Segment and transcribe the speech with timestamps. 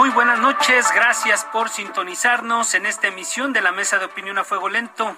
[0.00, 4.44] Muy buenas noches, gracias por sintonizarnos en esta emisión de la Mesa de Opinión a
[4.44, 5.14] Fuego Lento.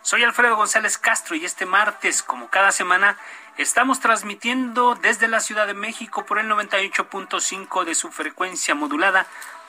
[0.00, 3.18] Soy Alfredo González Castro y este martes, como cada semana,
[3.58, 9.26] estamos transmitiendo desde la Ciudad de México por el 98.5 de su frecuencia modulada,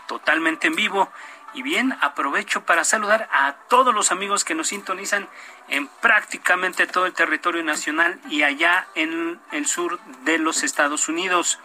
[0.08, 1.12] totalmente en vivo.
[1.54, 5.28] Y bien, aprovecho para saludar a todos los amigos que nos sintonizan
[5.68, 11.60] en prácticamente todo el territorio nacional y allá en el sur de los Estados Unidos.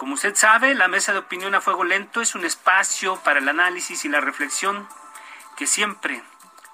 [0.00, 3.46] Como usted sabe, la mesa de opinión a fuego lento es un espacio para el
[3.50, 4.88] análisis y la reflexión
[5.58, 6.22] que siempre,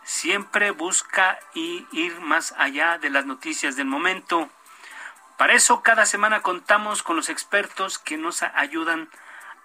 [0.05, 4.49] siempre busca ir más allá de las noticias del momento.
[5.37, 9.09] Para eso, cada semana contamos con los expertos que nos ayudan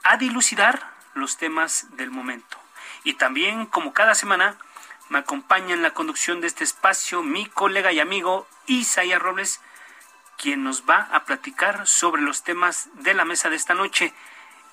[0.01, 0.81] a dilucidar
[1.13, 2.57] los temas del momento.
[3.03, 4.57] Y también, como cada semana,
[5.09, 9.61] me acompaña en la conducción de este espacio mi colega y amigo Isaías Robles,
[10.41, 14.11] quien nos va a platicar sobre los temas de la mesa de esta noche.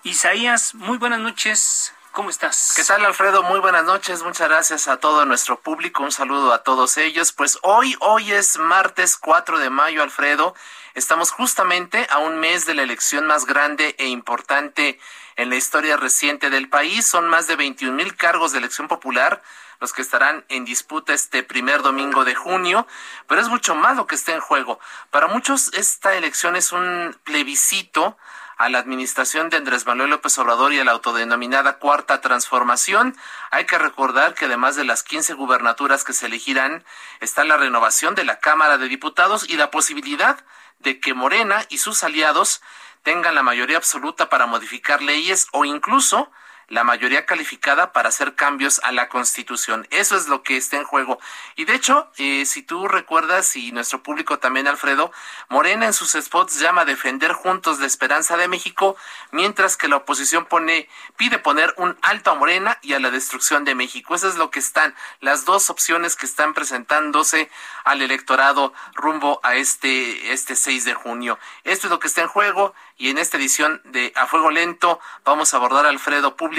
[0.03, 1.93] Isaías, muy buenas noches.
[2.13, 2.73] ¿Cómo estás?
[2.75, 3.43] ¿Qué tal, Alfredo?
[3.43, 4.23] Muy buenas noches.
[4.23, 6.03] Muchas gracias a todo nuestro público.
[6.03, 7.33] Un saludo a todos ellos.
[7.33, 10.55] Pues hoy, hoy es martes 4 de mayo, Alfredo.
[10.95, 14.99] Estamos justamente a un mes de la elección más grande e importante
[15.37, 17.07] en la historia reciente del país.
[17.07, 19.43] Son más de 21 mil cargos de elección popular
[19.81, 22.87] los que estarán en disputa este primer domingo de junio,
[23.27, 24.81] pero es mucho más lo que está en juego.
[25.11, 28.17] Para muchos esta elección es un plebiscito
[28.59, 33.17] a la administración de Andrés Manuel López Obrador y a la autodenominada Cuarta Transformación.
[33.53, 36.85] Hay que recordar que además de las 15 gubernaturas que se elegirán,
[37.21, 40.45] está la renovación de la Cámara de Diputados y la posibilidad
[40.81, 42.61] de que Morena y sus aliados
[43.05, 46.31] tengan la mayoría absoluta para modificar leyes o incluso
[46.69, 49.87] la mayoría calificada para hacer cambios a la Constitución.
[49.91, 51.19] Eso es lo que está en juego.
[51.57, 55.11] Y de hecho, eh, si tú recuerdas, y nuestro público también, Alfredo,
[55.49, 58.97] Morena en sus spots llama defender juntos la esperanza de México,
[59.31, 63.65] mientras que la oposición pone, pide poner un alto a Morena y a la destrucción
[63.65, 64.15] de México.
[64.15, 67.51] Eso es lo que están, las dos opciones que están presentándose
[67.85, 71.39] al electorado rumbo a este, este 6 de junio.
[71.65, 75.01] Esto es lo que está en juego y en esta edición de A Fuego Lento
[75.25, 76.58] vamos a abordar, Alfredo Público,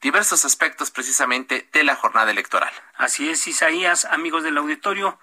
[0.00, 2.72] diversos aspectos precisamente de la jornada electoral.
[2.96, 5.18] Así es, Isaías, amigos del auditorio.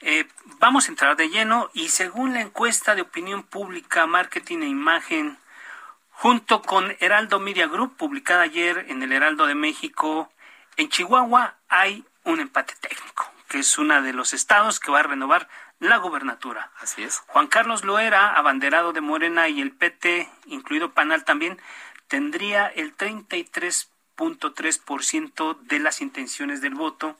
[0.00, 4.68] Eh, vamos a entrar de lleno y según la encuesta de opinión pública, marketing e
[4.68, 5.38] imagen,
[6.10, 10.30] junto con Heraldo Media Group, publicada ayer en el Heraldo de México,
[10.76, 15.04] en Chihuahua hay un empate técnico, que es uno de los estados que va a
[15.04, 15.48] renovar
[15.80, 16.70] la gubernatura.
[16.80, 17.20] Así es.
[17.26, 21.60] Juan Carlos Loera, abanderado de Morena y el PT, incluido Panal también,
[22.08, 27.16] tendría el 33.3% de las intenciones del voto,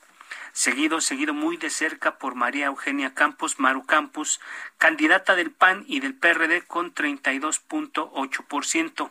[0.51, 4.41] seguido, seguido muy de cerca por María Eugenia Campos, Maru Campos,
[4.77, 9.09] candidata del PAN y del PRD con 32.8%.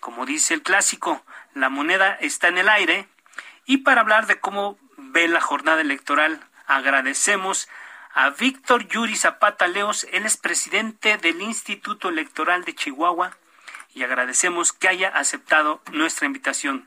[0.00, 3.08] Como dice el clásico, la moneda está en el aire
[3.64, 7.68] y para hablar de cómo ve la jornada electoral, agradecemos
[8.12, 13.36] a Víctor Yuri Zapata Leos, él es presidente del Instituto Electoral de Chihuahua
[13.94, 16.84] y agradecemos que haya aceptado nuestra invitación.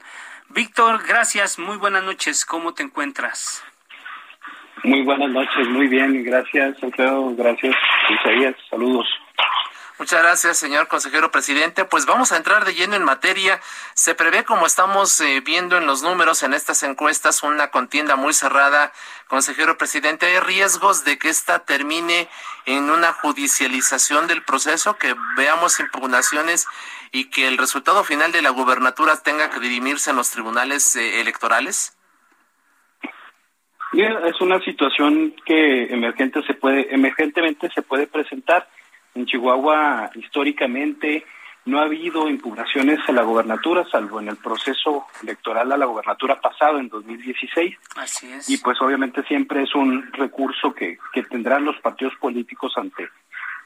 [0.50, 3.64] Víctor, gracias, muy buenas noches, ¿cómo te encuentras?
[4.84, 7.76] Muy buenas noches, muy bien, gracias Alfredo, gracias
[8.10, 9.08] Isaías, saludos.
[10.00, 11.84] Muchas gracias, señor consejero presidente.
[11.84, 13.60] Pues vamos a entrar de lleno en materia.
[13.96, 18.34] Se prevé, como estamos eh, viendo en los números en estas encuestas, una contienda muy
[18.34, 18.94] cerrada.
[19.26, 22.30] Consejero presidente, ¿hay riesgos de que esta termine
[22.68, 26.68] en una judicialización del proceso, que veamos impugnaciones
[27.12, 31.22] y que el resultado final de la gubernatura tenga que dirimirse en los tribunales eh,
[31.22, 31.98] electorales?
[33.94, 38.68] es una situación que emergente se puede, emergentemente se puede presentar
[39.18, 41.26] en Chihuahua históricamente
[41.66, 46.40] no ha habido impugnaciones a la gobernatura, salvo en el proceso electoral a la gobernatura
[46.40, 47.76] pasado en 2016.
[47.98, 48.50] Así es.
[48.50, 53.10] Y pues obviamente siempre es un recurso que, que tendrán los partidos políticos ante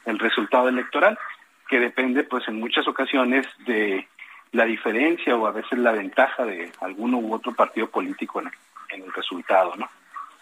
[0.04, 1.16] el resultado electoral,
[1.68, 4.08] que depende pues en muchas ocasiones de
[4.50, 8.50] la diferencia o a veces la ventaja de alguno u otro partido político en,
[8.90, 9.88] en el resultado, ¿no?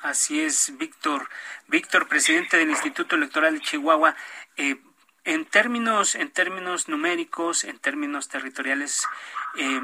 [0.02, 1.28] Así es, Víctor.
[1.68, 4.16] Víctor, presidente del Instituto Electoral de Chihuahua.
[4.56, 4.76] Eh,
[5.30, 9.06] en términos, en términos numéricos, en términos territoriales,
[9.56, 9.80] eh,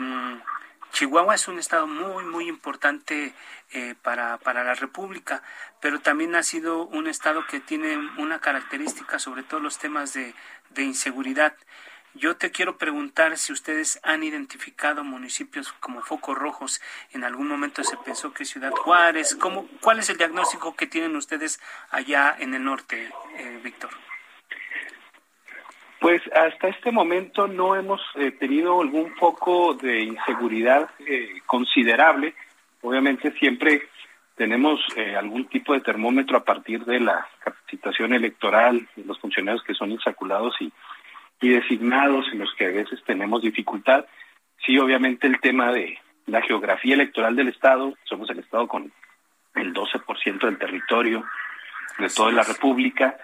[0.92, 3.32] Chihuahua es un estado muy, muy importante
[3.72, 5.42] eh, para, para la República,
[5.80, 10.34] pero también ha sido un estado que tiene una característica, sobre todo los temas de,
[10.70, 11.54] de inseguridad.
[12.14, 16.80] Yo te quiero preguntar si ustedes han identificado municipios como focos rojos.
[17.12, 19.36] En algún momento se pensó que Ciudad Juárez.
[19.38, 21.60] ¿cómo, ¿Cuál es el diagnóstico que tienen ustedes
[21.90, 23.90] allá en el norte, eh, Víctor?
[26.00, 32.34] Pues hasta este momento no hemos eh, tenido algún foco de inseguridad eh, considerable.
[32.82, 33.88] Obviamente siempre
[34.36, 39.64] tenemos eh, algún tipo de termómetro a partir de la capacitación electoral de los funcionarios
[39.64, 40.70] que son insaculados y,
[41.40, 44.04] y designados en los que a veces tenemos dificultad.
[44.64, 48.92] Sí, obviamente el tema de la geografía electoral del Estado, somos el Estado con
[49.54, 51.24] el 12% del territorio
[51.98, 53.16] de toda la República,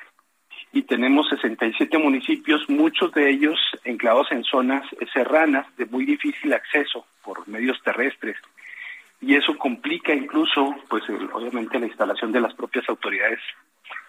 [0.72, 4.82] y tenemos 67 municipios, muchos de ellos enclavados en zonas
[5.12, 8.36] serranas de muy difícil acceso por medios terrestres.
[9.20, 13.38] Y eso complica incluso, pues obviamente, la instalación de las propias autoridades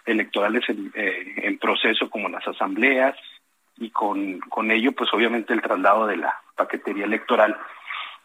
[0.06, 3.16] electorales en, eh, en proceso, como las asambleas,
[3.76, 7.56] y con, con ello, pues obviamente el traslado de la paquetería electoral,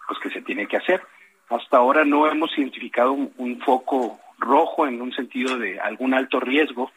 [0.07, 1.01] pues que se tiene que hacer.
[1.49, 6.91] Hasta ahora no hemos identificado un foco rojo en un sentido de algún alto riesgo,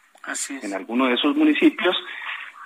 [0.63, 1.97] en alguno de esos municipios.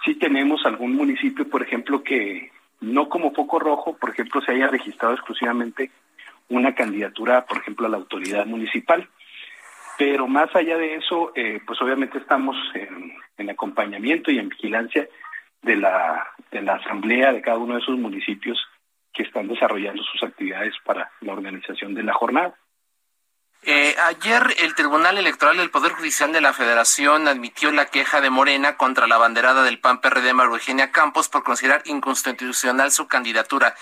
[0.04, 2.50] Sí tenemos algún municipio, por ejemplo, que
[2.80, 5.90] no como foco rojo, por ejemplo, se haya registrado exclusivamente
[6.48, 9.08] una candidatura, por ejemplo, a la autoridad municipal.
[9.98, 15.08] Pero más allá de eso, eh, pues obviamente estamos en, en, acompañamiento y en vigilancia
[15.62, 18.58] de la, de la asamblea de cada uno de esos municipios
[19.12, 22.54] que están desarrollando sus actividades para la organización de la jornada.
[23.68, 28.30] Eh, ayer el Tribunal Electoral del Poder Judicial de la Federación admitió la queja de
[28.30, 33.74] Morena contra la banderada del PAN PRD María Eugenia Campos por considerar inconstitucional su candidatura.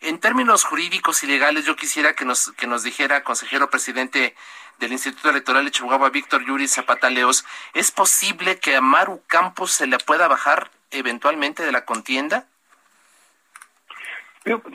[0.00, 4.36] En términos jurídicos y legales, yo quisiera que nos, que nos dijera, consejero presidente
[4.78, 7.44] del Instituto Electoral de Chihuahua, Víctor Yuri Zapata Leos,
[7.74, 12.46] ¿es posible que a Maru Campos se le pueda bajar eventualmente de la contienda?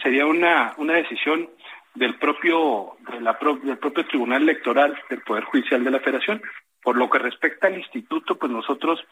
[0.03, 1.49] Sería una, una decisión
[1.97, 6.41] del propio de la del propio Tribunal Electoral del Poder Judicial de la Federación.
[6.81, 9.03] Por lo que respecta al instituto, pues nosotros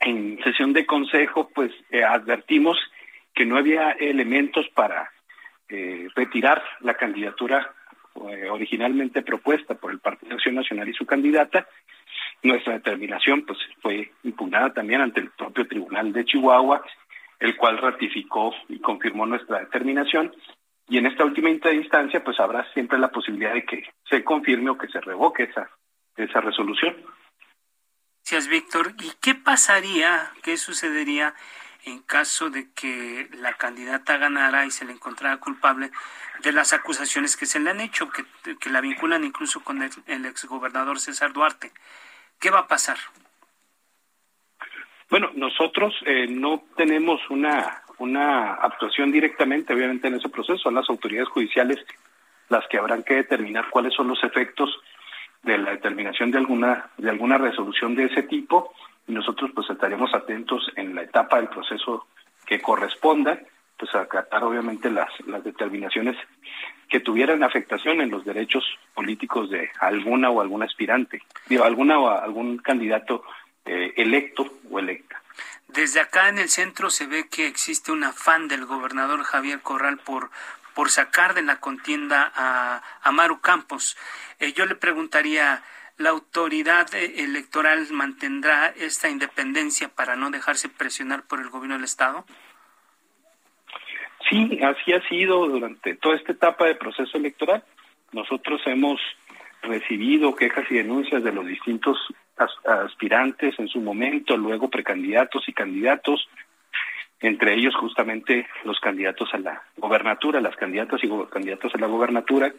[0.00, 2.76] en sesión de consejo pues eh, advertimos
[3.34, 5.10] que no había elementos para
[5.68, 7.72] eh, retirar la candidatura
[8.28, 11.66] eh, originalmente propuesta por el Partido Acción Nacional y su candidata.
[12.42, 16.82] Nuestra determinación pues fue impugnada también ante el propio Tribunal de Chihuahua,
[17.38, 20.32] el cual ratificó y confirmó nuestra determinación
[20.88, 24.78] y en esta última instancia pues habrá siempre la posibilidad de que se confirme o
[24.78, 25.70] que se revoque esa
[26.16, 26.96] esa resolución.
[28.24, 28.92] Gracias, Víctor.
[29.00, 31.34] ¿Y qué pasaría, qué sucedería
[31.84, 35.90] en caso de que la candidata ganara y se le encontrara culpable
[36.42, 38.24] de las acusaciones que se le han hecho, que,
[38.58, 41.72] que la vinculan incluso con el, el exgobernador César Duarte?
[42.38, 42.98] ¿Qué va a pasar?
[45.10, 50.58] Bueno, nosotros eh, no tenemos una una actuación directamente, obviamente, en ese proceso.
[50.58, 51.78] Son las autoridades judiciales
[52.48, 54.70] las que habrán que determinar cuáles son los efectos
[55.42, 58.72] de la determinación de alguna de alguna resolución de ese tipo
[59.08, 62.06] y nosotros pues estaremos atentos en la etapa del proceso
[62.46, 63.40] que corresponda
[63.76, 66.16] pues a acatar obviamente las las determinaciones
[66.88, 72.10] que tuvieran afectación en los derechos políticos de alguna o algún aspirante, digo, alguna o
[72.10, 73.24] algún candidato
[73.64, 75.22] eh, electo o electa.
[75.74, 79.98] Desde acá en el centro se ve que existe un afán del gobernador Javier Corral
[79.98, 80.30] por,
[80.74, 83.96] por sacar de la contienda a, Maru Campos.
[84.38, 85.62] Eh, yo le preguntaría,
[85.96, 92.26] ¿la autoridad electoral mantendrá esta independencia para no dejarse presionar por el gobierno del Estado?
[94.28, 97.64] Sí, así ha sido durante toda esta etapa de proceso electoral.
[98.12, 99.00] Nosotros hemos
[99.62, 101.98] recibido quejas y denuncias de los distintos
[102.36, 106.28] aspirantes en su momento, luego precandidatos y candidatos,
[107.20, 112.52] entre ellos justamente los candidatos a la gobernatura, las candidatas y candidatos a la gobernatura,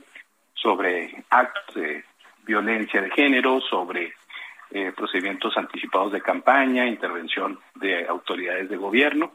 [0.54, 2.04] sobre actos de
[2.46, 4.14] violencia de género, sobre
[4.72, 9.34] eh, procedimientos anticipados de campaña, intervención de autoridades de gobierno.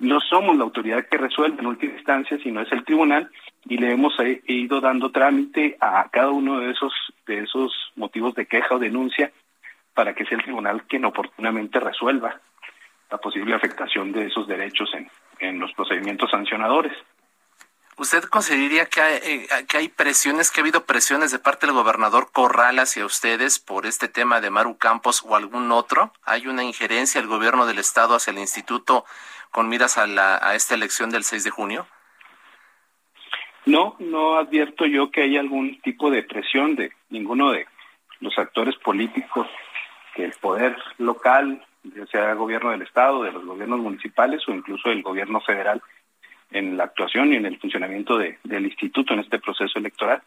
[0.00, 3.30] no somos la autoridad que resuelve en última instancia, sino es el tribunal
[3.68, 6.92] y le hemos eh, ido dando trámite a cada uno de esos
[7.26, 9.32] de esos motivos de queja o denuncia
[9.94, 12.40] para que sea el tribunal quien oportunamente resuelva
[13.10, 16.92] la posible afectación de esos derechos en, en los procedimientos sancionadores.
[17.98, 21.74] ¿Usted consideraría que hay, eh, que hay presiones, que ha habido presiones de parte del
[21.74, 26.12] gobernador Corral hacia ustedes por este tema de Maru Campos o algún otro?
[26.22, 29.06] ¿Hay una injerencia del gobierno del Estado hacia el instituto
[29.50, 31.86] con miras a, la, a esta elección del 6 de junio?
[33.66, 37.66] No, no advierto yo que haya algún tipo de presión de ninguno de
[38.20, 39.48] los actores políticos,
[40.14, 44.52] que el poder local, ya sea el gobierno del Estado, de los gobiernos municipales o
[44.52, 45.82] incluso el gobierno federal,
[46.52, 50.22] en la actuación y en el funcionamiento de, del instituto en este proceso electoral.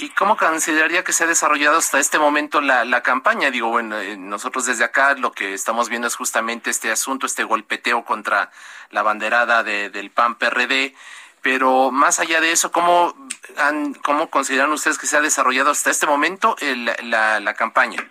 [0.00, 3.50] ¿Y cómo consideraría que se ha desarrollado hasta este momento la, la campaña?
[3.50, 7.42] Digo, bueno, eh, nosotros desde acá lo que estamos viendo es justamente este asunto, este
[7.44, 8.50] golpeteo contra
[8.90, 10.94] la banderada de, del PAN-PRD,
[11.42, 13.14] pero más allá de eso, ¿cómo,
[13.56, 18.04] han, ¿cómo consideran ustedes que se ha desarrollado hasta este momento el, la, la campaña?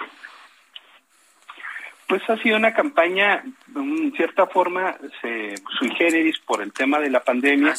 [2.07, 3.43] Pues ha sido una campaña,
[3.75, 7.73] en cierta forma, se sui generis por el tema de la pandemia,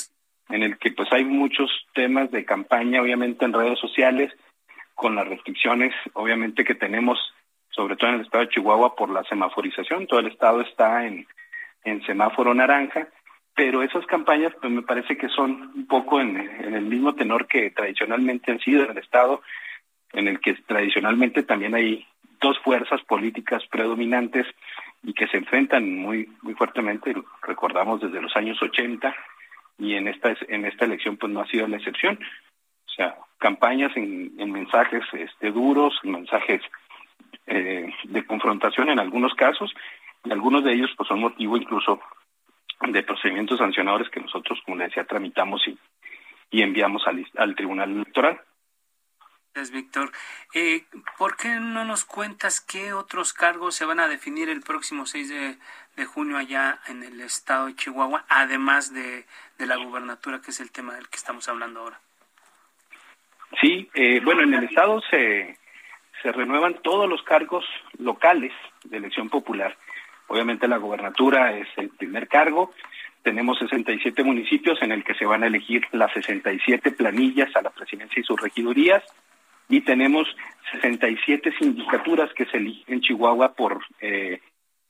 [0.51, 4.33] en el que pues hay muchos temas de campaña, obviamente en redes sociales,
[4.95, 7.19] con las restricciones, obviamente que tenemos,
[7.71, 10.07] sobre todo en el estado de Chihuahua, por la semaforización.
[10.07, 11.27] Todo el estado está en,
[11.85, 13.09] en semáforo naranja,
[13.59, 17.73] pero esas campañas pues me parece que son un poco en, el mismo tenor que
[17.73, 19.43] tradicionalmente han sido en el estado,
[20.13, 22.07] en el que tradicionalmente también hay
[22.41, 24.47] dos fuerzas políticas predominantes
[25.03, 27.13] y que se enfrentan muy muy fuertemente
[27.43, 29.13] recordamos desde los años 80
[29.79, 32.17] y en esta en esta elección pues no ha sido la excepción.
[32.87, 36.63] O sea campañas en, en mensajes este duros mensajes
[37.49, 39.75] eh, de confrontación en algunos casos
[40.25, 42.01] y algunos de ellos pues son motivo incluso
[42.81, 45.79] de procedimientos sancionadores que nosotros como le decía tramitamos y,
[46.51, 48.41] y enviamos al, al tribunal electoral
[49.55, 50.13] Gracias, Víctor.
[50.55, 50.85] Eh,
[51.17, 55.29] ¿Por qué no nos cuentas qué otros cargos se van a definir el próximo 6
[55.29, 55.57] de,
[55.97, 59.25] de junio allá en el estado de Chihuahua, además de,
[59.59, 62.01] de, la gubernatura, que es el tema del que estamos hablando ahora?
[63.61, 65.59] Sí, eh, bueno, en el estado se,
[66.23, 67.65] se renuevan todos los cargos
[67.99, 68.53] locales
[68.85, 69.77] de elección popular.
[70.29, 72.73] Obviamente la gubernatura es el primer cargo.
[73.23, 77.71] Tenemos 67 municipios en el que se van a elegir las 67 planillas a la
[77.71, 79.03] presidencia y sus regidurías
[79.69, 80.27] y tenemos
[80.73, 84.41] 67 sindicaturas que se eligen en Chihuahua por eh,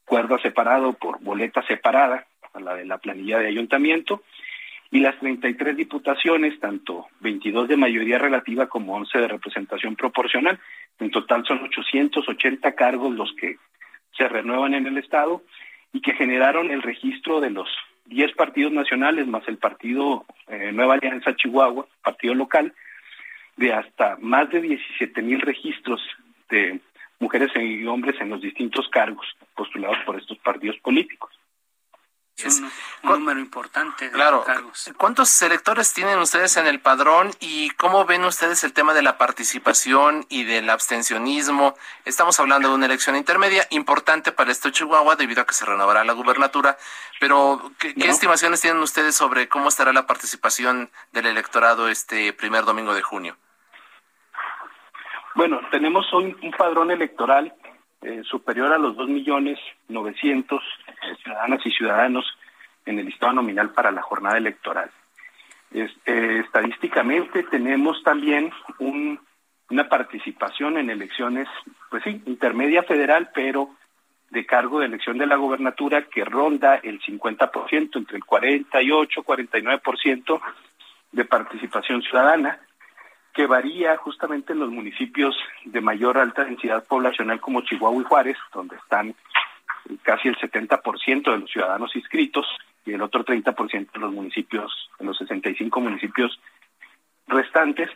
[0.04, 4.23] cuerda separado, por boleta separada, a la de la planilla de ayuntamiento,
[4.90, 10.59] y las 33 diputaciones, tanto 22 de mayoría relativa como 11 de representación proporcional.
[10.99, 13.57] En total son 880 cargos los que
[14.17, 15.43] se renuevan en el Estado
[15.93, 17.69] y que generaron el registro de los
[18.07, 22.73] 10 partidos nacionales más el partido eh, Nueva Alianza Chihuahua, partido local,
[23.57, 26.00] de hasta más de 17 mil registros
[26.49, 26.81] de
[27.19, 31.38] mujeres y hombres en los distintos cargos postulados por estos partidos políticos.
[32.45, 32.71] Es un,
[33.02, 34.45] un número importante de claro.
[34.45, 34.90] cargos.
[34.97, 39.18] ¿Cuántos electores tienen ustedes en el padrón y cómo ven ustedes el tema de la
[39.18, 41.75] participación y del abstencionismo?
[42.04, 46.04] Estamos hablando de una elección intermedia importante para este Chihuahua debido a que se renovará
[46.04, 46.78] la gubernatura,
[47.18, 52.64] pero ¿qué, ¿qué estimaciones tienen ustedes sobre cómo estará la participación del electorado este primer
[52.64, 53.37] domingo de junio?
[55.35, 57.54] Bueno, tenemos un, un padrón electoral
[58.02, 60.62] eh, superior a los dos millones novecientos
[61.23, 62.25] ciudadanas y ciudadanos
[62.87, 64.90] en el listado nominal para la jornada electoral.
[65.71, 69.21] Es, eh, estadísticamente tenemos también un,
[69.71, 71.49] una participación en elecciones,
[71.90, 73.71] pues sí, intermedia federal, pero
[74.31, 79.23] de cargo de elección de la gobernatura que ronda el 50%, entre el 48 y
[79.23, 80.40] 49%
[81.12, 82.61] de participación ciudadana
[83.38, 88.37] que varía justamente en los municipios de mayor alta densidad poblacional como Chihuahua y Juárez,
[88.52, 89.14] donde están
[90.02, 92.49] casi el 70% de los ciudadanos inscritos
[92.85, 96.40] y el otro 30% de los municipios, en los 65 municipios
[97.28, 97.88] restantes,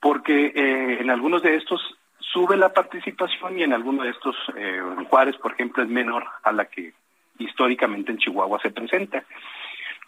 [0.00, 1.82] porque eh, en algunos de estos
[2.18, 6.24] sube la participación y en algunos de estos, eh, en Juárez, por ejemplo, es menor
[6.44, 6.94] a la que
[7.38, 9.22] históricamente en Chihuahua se presenta.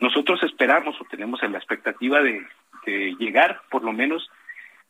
[0.00, 2.46] Nosotros esperamos o tenemos la expectativa de,
[2.86, 4.30] de llegar por lo menos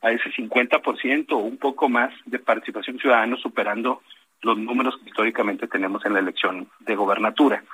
[0.05, 4.03] a ese 50% o un poco más de participación ciudadana, superando
[4.43, 7.65] los números que históricamente tenemos en la elección de gobernatura.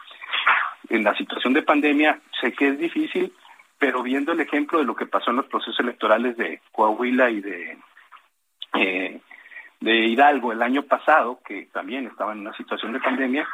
[0.88, 3.32] En la situación de pandemia sé que es difícil,
[3.78, 7.40] pero viendo el ejemplo de lo que pasó en los procesos electorales de Coahuila y
[7.40, 7.78] de,
[8.74, 9.20] eh,
[9.80, 13.48] de Hidalgo el año pasado, que también estaba en una situación de pandemia,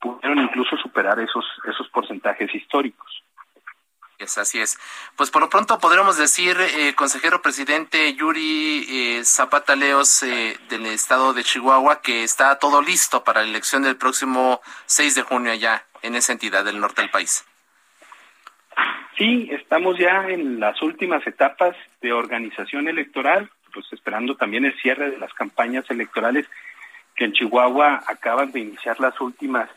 [0.00, 3.22] pudieron incluso superar esos, esos porcentajes históricos.
[4.22, 4.78] Así es.
[5.16, 10.86] Pues por lo pronto podríamos decir, eh, consejero presidente Yuri eh, Zapata Leos eh, del
[10.86, 15.52] estado de Chihuahua, que está todo listo para la elección del próximo 6 de junio
[15.52, 17.44] allá en esa entidad del norte del país.
[19.18, 25.10] Sí, estamos ya en las últimas etapas de organización electoral, pues esperando también el cierre
[25.10, 26.46] de las campañas electorales
[27.16, 29.68] que en Chihuahua acaban de iniciar las últimas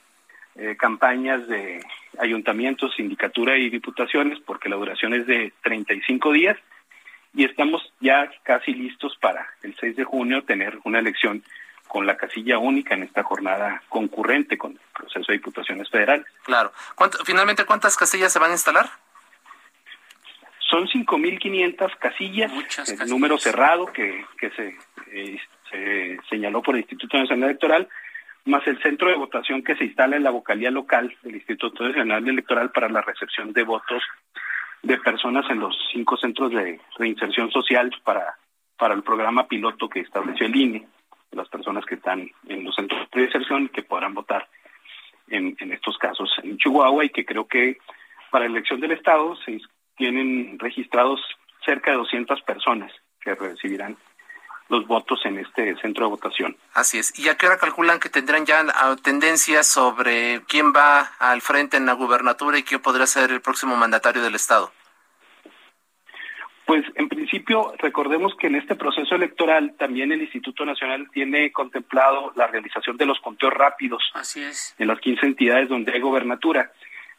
[0.56, 1.84] eh, campañas de
[2.20, 6.58] ayuntamientos, sindicatura y diputaciones, porque la duración es de 35 días
[7.34, 11.44] y estamos ya casi listos para el 6 de junio tener una elección
[11.88, 16.26] con la casilla única en esta jornada concurrente con el proceso de diputaciones federales.
[16.44, 16.72] Claro.
[17.26, 18.90] finalmente, ¿cuántas casillas se van a instalar?
[20.60, 24.76] Son 5.500 casillas, casillas, el número cerrado que, que se,
[25.12, 27.88] eh, se señaló por el Instituto Nacional Electoral,
[28.46, 32.28] más el centro de votación que se instala en la vocalía local del Instituto Nacional
[32.28, 34.04] Electoral para la recepción de votos
[34.84, 38.38] de personas en los cinco centros de reinserción social para,
[38.78, 40.88] para el programa piloto que estableció el INE,
[41.32, 44.48] las personas que están en los centros de reinserción y que podrán votar
[45.28, 47.78] en, en estos casos en Chihuahua y que creo que
[48.30, 49.60] para la elección del Estado se
[49.98, 51.20] tienen registrados
[51.66, 53.98] cerca de 200 personas que recibirán
[54.70, 56.58] los votos en este centro de votación.
[56.74, 57.18] Así es.
[57.20, 58.66] ¿Y a qué hora calculan que tendrán ya
[59.04, 63.76] tendencias sobre quién va al frente en la gubernatura y quién podría ser el próximo
[63.76, 64.72] mandatario del Estado?
[66.66, 72.34] Pues en principio recordemos que en este proceso electoral también el Instituto Nacional tiene contemplado
[72.36, 74.74] la realización de los conteos rápidos Así es.
[74.80, 76.72] en las 15 entidades donde hay gobernatura.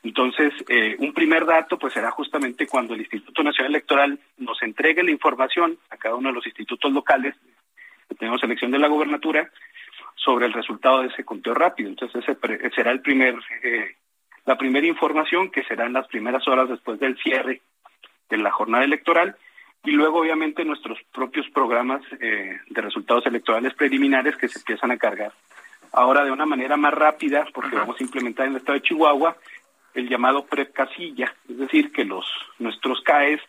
[0.07, 5.03] Entonces, eh, un primer dato pues será justamente cuando el Instituto Nacional Electoral nos entregue
[5.03, 7.35] la información a cada uno de los institutos locales
[8.09, 9.51] que tenemos elección de la gobernatura
[10.15, 11.89] sobre el resultado de ese conteo rápido.
[11.89, 13.35] Entonces, ese será el primer
[13.65, 13.97] eh,
[14.45, 17.63] la primera información que será en las primeras horas después del cierre
[18.31, 19.37] de la jornada electoral
[19.83, 24.99] y luego obviamente nuestros propios programas eh, de resultados electorales preliminares que se empiezan a
[24.99, 25.33] cargar
[25.97, 29.37] ahora de una manera más rápida porque vamos a implementar en el estado de Chihuahua
[29.97, 32.27] el llamado pre-casilla, es decir, que los
[32.59, 33.41] nuestros CAES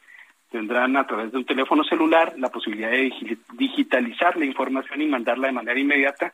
[0.49, 5.47] tendrán a través de un teléfono celular la posibilidad de digitalizar la información y mandarla
[5.47, 6.31] de manera inmediata,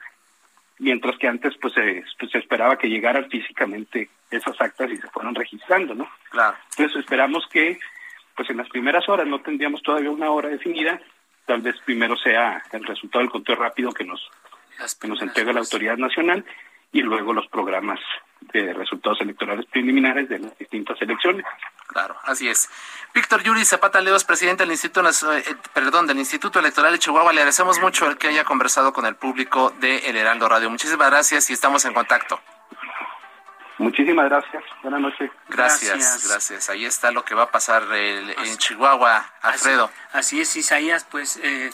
[0.77, 5.33] mientras que antes pues se, pues, esperaba que llegaran físicamente esas actas y se fueran
[5.33, 6.07] registrando, ¿no?
[6.29, 6.57] Claro.
[6.77, 7.79] Entonces esperamos que
[8.35, 10.99] pues en las primeras horas no tendríamos todavía una hora definida,
[11.45, 14.29] tal vez primero sea el resultado del conteo rápido que nos
[14.99, 16.43] que nos entrega la autoridad nacional
[16.91, 17.99] y luego los programas
[18.51, 21.45] de resultados electorales preliminares de las distintas elecciones.
[21.87, 22.69] Claro, así es.
[23.13, 27.39] Víctor Yuri Zapata Leos, presidente del Instituto, eh, perdón, del Instituto Electoral de Chihuahua, le
[27.39, 30.69] agradecemos mucho el que haya conversado con el público de El Heraldo Radio.
[30.69, 32.39] Muchísimas gracias y estamos en contacto.
[33.77, 34.63] Muchísimas gracias.
[34.81, 35.31] Buenas noches.
[35.49, 39.89] Gracias, gracias, Ahí está lo que va a pasar en Chihuahua, Alfredo.
[40.13, 41.39] Así, es, Isaías, pues...
[41.43, 41.69] Eh,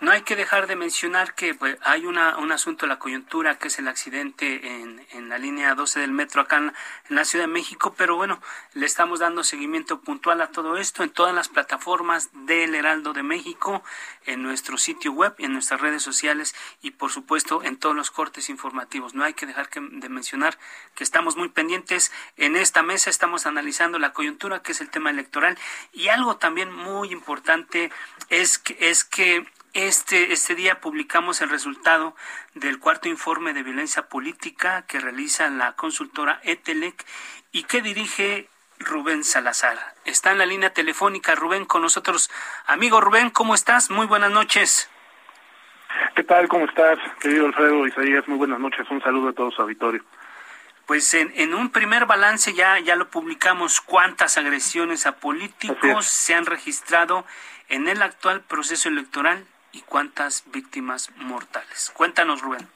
[0.00, 3.58] no hay que dejar de mencionar que pues, hay una, un asunto de la coyuntura,
[3.58, 6.72] que es el accidente en, en la línea 12 del metro acá en,
[7.08, 8.40] la Ciudad de México, pero bueno,
[8.72, 13.22] le estamos dando seguimiento puntual a todo esto en todas las plataformas del Heraldo de
[13.22, 13.82] México,
[14.26, 18.48] en nuestro sitio web, en nuestras redes sociales y por supuesto en todos los cortes
[18.48, 19.14] informativos.
[19.14, 20.58] No hay que dejar de mencionar
[20.94, 25.10] que estamos muy pendientes en esta mesa, estamos analizando la coyuntura, que es el tema
[25.10, 25.58] electoral,
[25.92, 27.90] y algo también muy importante
[28.28, 32.14] es que, es que este, este día publicamos el resultado
[32.54, 37.04] del cuarto informe de violencia política que realiza la consultora ETELEC
[37.50, 39.76] y que dirige Rubén Salazar.
[40.04, 42.30] Está en la línea telefónica Rubén con nosotros.
[42.66, 43.90] Amigo Rubén, ¿cómo estás?
[43.90, 44.88] Muy buenas noches.
[46.14, 46.48] ¿Qué tal?
[46.48, 48.26] ¿Cómo estás, querido Alfredo Isaías?
[48.28, 48.86] Muy buenas noches.
[48.90, 50.04] Un saludo a todos su auditorio.
[50.86, 56.34] Pues en, en, un primer balance ya, ya lo publicamos cuántas agresiones a políticos se
[56.34, 57.24] han registrado
[57.68, 61.92] en el actual proceso electoral y cuántas víctimas mortales.
[61.94, 62.66] Cuéntanos, Rubén.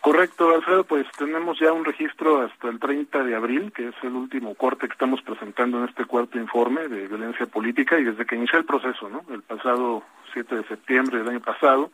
[0.00, 4.12] Correcto, Alfredo, pues tenemos ya un registro hasta el 30 de abril, que es el
[4.14, 8.36] último corte que estamos presentando en este cuarto informe de violencia política y desde que
[8.36, 9.24] inició el proceso, ¿no?
[9.32, 11.90] El pasado 7 de septiembre del año pasado,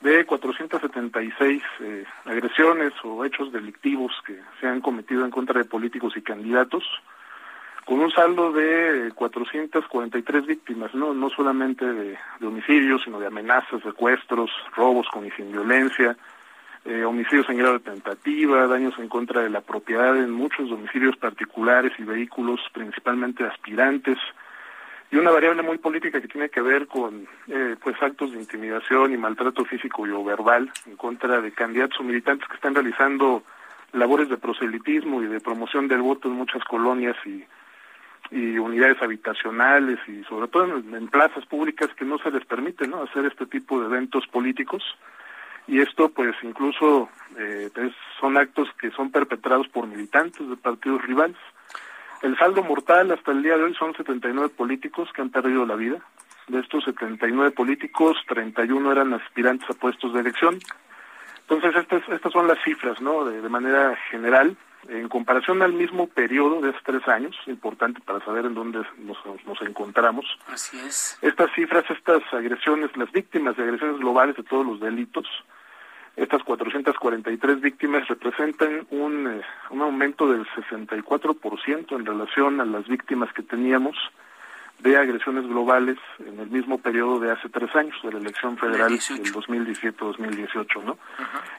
[0.00, 6.14] de 476 eh, agresiones o hechos delictivos que se han cometido en contra de políticos
[6.16, 6.84] y candidatos,
[7.88, 14.50] con un saldo de 443 víctimas, no no solamente de, homicidios, sino de amenazas, secuestros,
[14.76, 16.14] robos con y sin violencia,
[16.84, 21.16] eh, homicidios en grado de tentativa, daños en contra de la propiedad en muchos domicilios
[21.16, 24.18] particulares y vehículos, principalmente aspirantes,
[25.10, 29.14] y una variable muy política que tiene que ver con eh, pues actos de intimidación
[29.14, 33.44] y maltrato físico y o verbal en contra de candidatos o militantes que están realizando
[33.94, 37.46] labores de proselitismo y de promoción del voto en muchas colonias y,
[38.30, 43.02] y unidades habitacionales y sobre todo en, plazas públicas que no se les permite ¿no?
[43.02, 44.82] hacer este tipo de eventos políticos
[45.66, 47.70] y esto pues incluso eh,
[48.20, 51.36] son actos que son perpetrados por militantes de partidos rivales.
[52.22, 55.76] El saldo mortal hasta el día de hoy son 79 políticos que han perdido la
[55.76, 55.98] vida.
[56.48, 60.58] De estos 79 políticos, 31 eran aspirantes a puestos de elección.
[61.42, 63.24] Entonces estas, estas son las cifras, ¿no?
[63.26, 64.56] De, manera general,
[64.88, 69.18] en comparación al mismo periodo de hace tres años, importante para saber en dónde nos,
[69.46, 70.24] nos encontramos.
[70.46, 71.18] Así es.
[71.22, 75.26] Estas cifras, estas agresiones, las víctimas de agresiones globales de todos los delitos,
[76.16, 83.32] estas 443 víctimas representan un, eh, un aumento del 64% en relación a las víctimas
[83.32, 83.96] que teníamos
[84.80, 88.90] de agresiones globales en el mismo periodo de hace tres años, de la elección federal
[88.90, 90.82] del 2017-2018.
[90.84, 90.98] ¿no?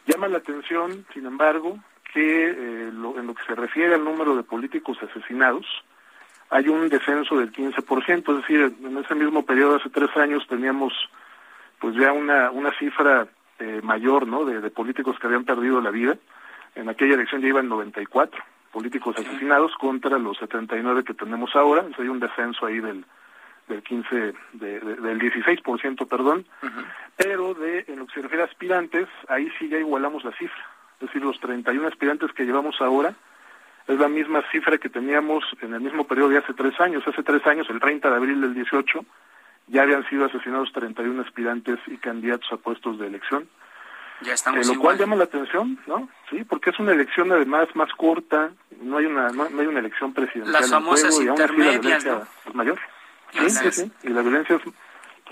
[0.06, 1.78] Llama la atención, sin embargo,
[2.14, 5.66] que eh, en lo que se refiere al número de políticos asesinados,
[6.50, 10.94] hay un descenso del 15%, es decir, en ese mismo periodo, hace tres años, teníamos
[11.80, 13.28] pues ya una, una cifra
[13.60, 14.46] eh, mayor ¿no?
[14.46, 16.18] De, políticos que habían perdido la vida.
[16.76, 18.42] En aquella elección ya iban 94
[18.72, 21.86] políticos asesinados contra los 79 que tenemos ahora.
[21.98, 23.06] hay un descenso ahí del
[23.68, 26.46] del 15, de, del 16%, perdón.
[27.16, 30.66] Pero de, en lo que se refiere a aspirantes, ahí sí ya igualamos la cifra.
[31.00, 33.14] Es decir, los 31 aspirantes que llevamos ahora
[33.88, 37.04] es la misma cifra que teníamos en el mismo periodo de hace tres años.
[37.08, 39.06] Hace tres años, el 30 de abril del 18,
[39.68, 43.48] ya habían sido asesinados 31 aspirantes y candidatos a puestos de elección.
[44.22, 46.10] Ya estamos eh, lo cual llama la atención, ¿no?
[46.30, 50.14] Sí, porque es una elección además más corta, no hay una no, hay una elección
[50.14, 50.62] presidencial.
[50.62, 52.28] Las famosas intermedias, ¿no?
[52.46, 52.80] Es mayor.
[53.32, 54.60] Sí, sí, sí, y la violencia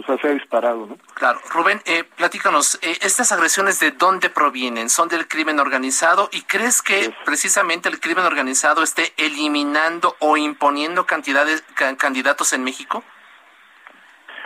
[0.05, 0.97] pues se ha disparado, ¿no?
[1.13, 1.39] Claro.
[1.49, 4.89] Rubén, eh, platícanos, eh, ¿estas agresiones de dónde provienen?
[4.89, 6.29] ¿Son del crimen organizado?
[6.31, 11.63] ¿Y crees que precisamente el crimen organizado esté eliminando o imponiendo cantidades,
[11.97, 13.03] candidatos en México?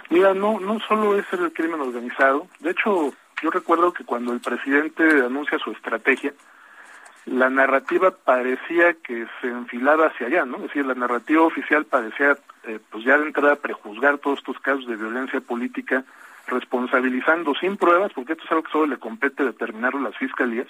[0.09, 2.47] Mira, no, no solo es el crimen organizado.
[2.59, 6.33] De hecho, yo recuerdo que cuando el presidente anuncia su estrategia,
[7.25, 10.57] la narrativa parecía que se enfilaba hacia allá, ¿no?
[10.57, 14.87] Es decir, la narrativa oficial parecía, eh, pues ya de entrada, prejuzgar todos estos casos
[14.87, 16.03] de violencia política,
[16.47, 20.67] responsabilizando sin pruebas, porque esto es algo que solo le compete determinarlo las fiscalías,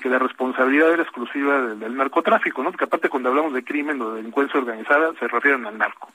[0.00, 2.70] que la responsabilidad era exclusiva del, del, narcotráfico, ¿no?
[2.70, 6.10] Porque aparte cuando hablamos de crimen o de delincuencia organizada, se refieren al narco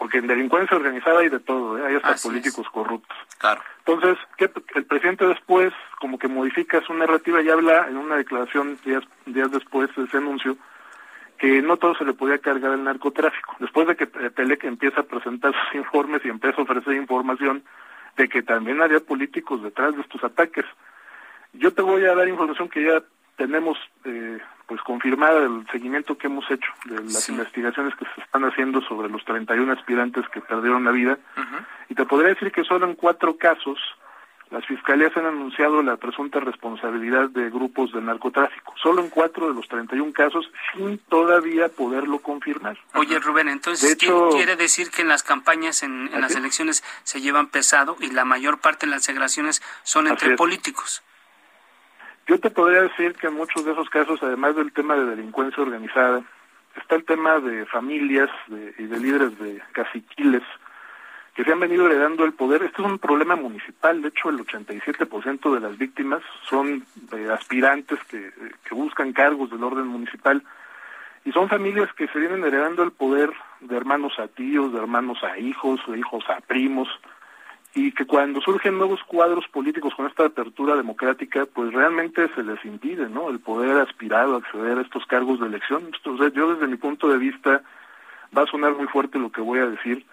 [0.00, 1.86] porque en delincuencia organizada hay de todo, ¿eh?
[1.86, 3.14] hay hasta políticos corruptos.
[3.36, 3.60] Claro.
[3.84, 8.78] Entonces, ¿qué, el presidente después como que modifica su narrativa y habla en una declaración
[8.82, 10.56] días, días después de ese anuncio
[11.40, 13.56] que no todo se le podía cargar el narcotráfico.
[13.58, 17.64] Después de que Telec empieza a presentar sus informes y empieza a ofrecer información
[18.16, 20.66] de que también había políticos detrás de estos ataques.
[21.54, 23.02] Yo te voy a dar información que ya
[23.36, 28.44] tenemos eh, pues confirmada el seguimiento que hemos hecho de las investigaciones que se están
[28.44, 31.18] haciendo sobre los 31 aspirantes que perdieron la vida
[31.88, 33.78] y te podría decir que solo en cuatro casos
[34.50, 39.54] las fiscalías han anunciado la presunta responsabilidad de grupos de narcotráfico, solo en cuatro de
[39.54, 42.76] los 31 casos sin todavía poderlo confirmar.
[42.94, 47.96] Oye Rubén, entonces quiere decir que en las campañas, en, las elecciones se llevan pesado
[48.00, 51.02] y la mayor parte de las segregaciones son entre políticos.
[52.26, 55.62] Yo te podría decir que en muchos de esos casos, además del tema de delincuencia
[55.62, 56.22] organizada,
[56.76, 60.42] está el tema de familias y de líderes de caciquiles
[61.40, 62.62] que se han venido heredando el poder.
[62.62, 64.02] Este es un problema municipal.
[64.02, 68.30] De hecho, el 87% de las víctimas son eh, aspirantes que,
[68.62, 70.42] que buscan cargos del orden municipal.
[71.24, 75.24] Y son familias que se vienen heredando el poder de hermanos a tíos, de hermanos
[75.24, 76.88] a hijos, de hijos a primos
[77.74, 82.62] y que cuando surgen nuevos cuadros políticos con esta apertura democrática, pues realmente se les
[82.66, 83.30] impide, ¿no?
[83.30, 85.84] El poder aspirar o acceder a estos cargos de elección.
[85.86, 87.62] Entonces, yo desde mi punto de vista,
[88.36, 90.04] va a sonar muy fuerte lo que voy a decir,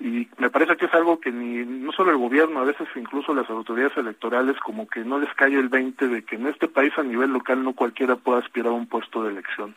[0.00, 3.34] y me parece que es algo que ni no solo el gobierno, a veces incluso
[3.34, 6.92] las autoridades electorales como que no les cae el 20 de que en este país
[6.96, 9.74] a nivel local no cualquiera pueda aspirar a un puesto de elección.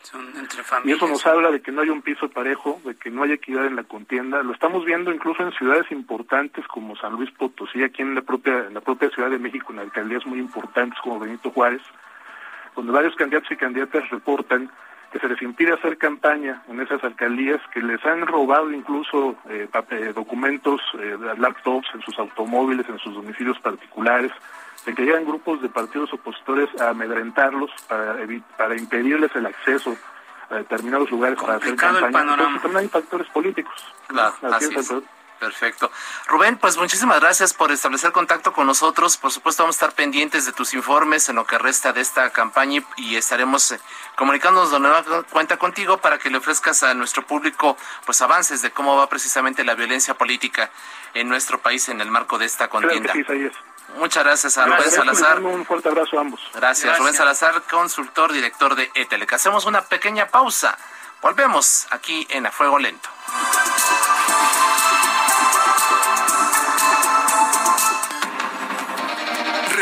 [0.84, 3.32] y eso nos habla de que no hay un piso parejo, de que no hay
[3.32, 4.44] equidad en la contienda.
[4.44, 8.66] Lo estamos viendo incluso en ciudades importantes como San Luis Potosí, aquí en la propia
[8.66, 11.82] en la propia Ciudad de México, en alcaldías muy importantes como Benito Juárez,
[12.76, 14.70] donde varios candidatos y candidatas reportan
[15.12, 19.68] que se les impide hacer campaña en esas alcaldías, que les han robado incluso eh,
[19.90, 24.32] eh documentos, eh, laptops en sus automóviles, en sus domicilios particulares,
[24.86, 28.16] de que llegan grupos de partidos opositores a amedrentarlos para,
[28.56, 29.94] para impedirles el acceso
[30.50, 32.06] a determinados lugares para hacer campaña.
[32.06, 32.60] El panorama.
[32.60, 33.74] también hay factores políticos.
[34.08, 34.92] Claro, así, es.
[35.42, 35.90] Perfecto.
[36.28, 39.16] Rubén, pues muchísimas gracias por establecer contacto con nosotros.
[39.16, 42.30] Por supuesto, vamos a estar pendientes de tus informes en lo que resta de esta
[42.30, 43.80] campaña y estaremos eh,
[44.14, 45.02] comunicándonos de nueva
[45.32, 47.76] cuenta contigo para que le ofrezcas a nuestro público
[48.06, 50.70] pues avances de cómo va precisamente la violencia política
[51.12, 53.12] en nuestro país en el marco de esta contienda.
[53.96, 55.40] Muchas gracias a Rubén Salazar.
[55.42, 56.40] Un fuerte abrazo a ambos.
[56.54, 59.32] Gracias, Rubén Salazar, consultor, director de ETELEC.
[59.32, 60.78] Hacemos una pequeña pausa.
[61.20, 63.08] Volvemos aquí en A Fuego Lento.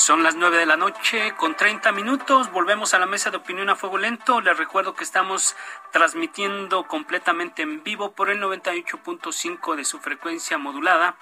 [0.00, 2.50] Son las nueve de la noche con 30 minutos.
[2.50, 4.40] Volvemos a la mesa de opinión a fuego lento.
[4.40, 5.56] Les recuerdo que estamos
[5.92, 11.16] transmitiendo completamente en vivo por el 98.5 de su frecuencia modulada.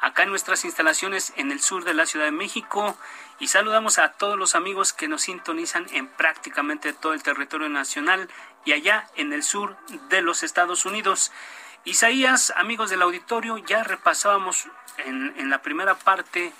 [0.00, 2.98] Acá en nuestras instalaciones en el sur de la Ciudad de México.
[3.38, 8.28] Y saludamos a todos los amigos que nos sintonizan en prácticamente todo el territorio nacional
[8.64, 9.76] y allá en el sur
[10.08, 11.30] de los Estados Unidos.
[11.84, 16.52] Isaías, amigos del auditorio, ya repasábamos en, en la primera parte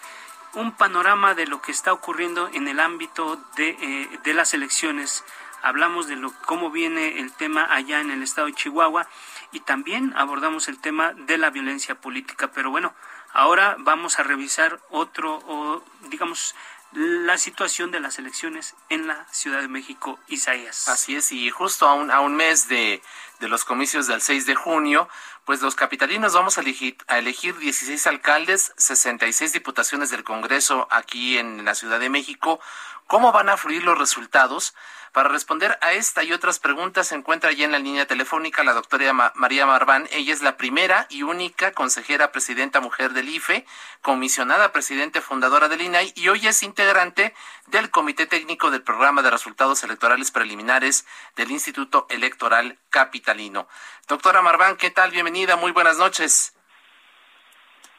[0.54, 5.24] un panorama de lo que está ocurriendo en el ámbito de, eh, de las elecciones.
[5.62, 9.06] Hablamos de lo, cómo viene el tema allá en el estado de Chihuahua
[9.52, 12.50] y también abordamos el tema de la violencia política.
[12.52, 12.94] Pero bueno,
[13.32, 16.54] ahora vamos a revisar otro, o, digamos,
[16.92, 20.88] la situación de las elecciones en la Ciudad de México, Isaías.
[20.88, 23.02] Así es, y justo a un, a un mes de,
[23.40, 25.08] de los comicios del 6 de junio,
[25.44, 31.38] pues los capitalinos vamos a elegir, a elegir 16 alcaldes, 66 diputaciones del Congreso aquí
[31.38, 32.60] en la Ciudad de México.
[33.06, 34.74] ¿Cómo van a fluir los resultados?
[35.12, 38.74] Para responder a esta y otras preguntas se encuentra ya en la línea telefónica la
[38.74, 40.06] doctora María Marván.
[40.12, 43.64] Ella es la primera y única consejera presidenta mujer del IFE,
[44.02, 47.34] comisionada presidente fundadora del INAI y hoy es integrante
[47.66, 53.68] del Comité Técnico del Programa de Resultados Electorales Preliminares del Instituto Electoral Capitalino.
[54.08, 55.10] Doctora Marván, ¿qué tal?
[55.10, 56.54] Bienvenida, muy buenas noches.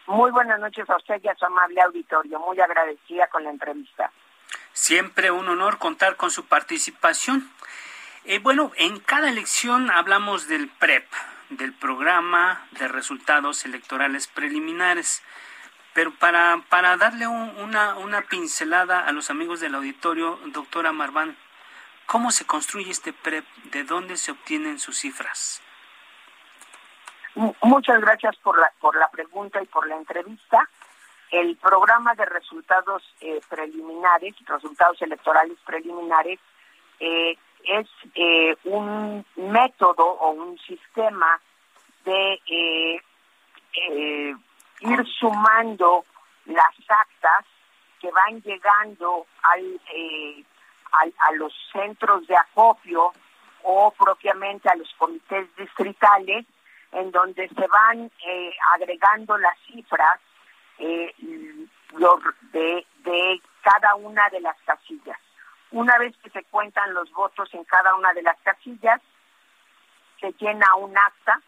[0.08, 2.40] Muy buenas noches a usted y a su amable auditorio.
[2.40, 4.12] Muy agradecida con la entrevista.
[4.80, 7.52] Siempre un honor contar con su participación.
[8.24, 11.06] Eh, bueno, en cada elección hablamos del PREP,
[11.50, 15.22] del programa de resultados electorales preliminares.
[15.94, 21.36] Pero para, para darle una, una pincelada a los amigos del auditorio, doctora Marván,
[22.06, 23.46] ¿cómo se construye este PREP?
[23.66, 25.62] ¿De dónde se obtienen sus cifras?
[27.36, 30.70] Muchas gracias por la, por la pregunta y por la entrevista
[31.32, 36.40] el programa de resultados eh, preliminares, resultados electorales preliminares,
[37.00, 41.40] eh, es eh, un método o un sistema
[42.06, 42.40] de
[44.82, 46.06] ir sumando
[46.46, 47.46] las actas
[48.00, 49.80] que van llegando al,
[51.20, 53.12] a los centros de acopio
[53.64, 56.46] o propiamente a los comités distritales,
[56.94, 58.10] en donde se van
[58.74, 60.20] agregando las cifras
[60.80, 61.14] eh,
[62.52, 65.20] de, cada una de las casillas.
[65.72, 69.02] Una vez que se cuentan los votos en cada una de las casillas,
[70.20, 71.42] se llena un acta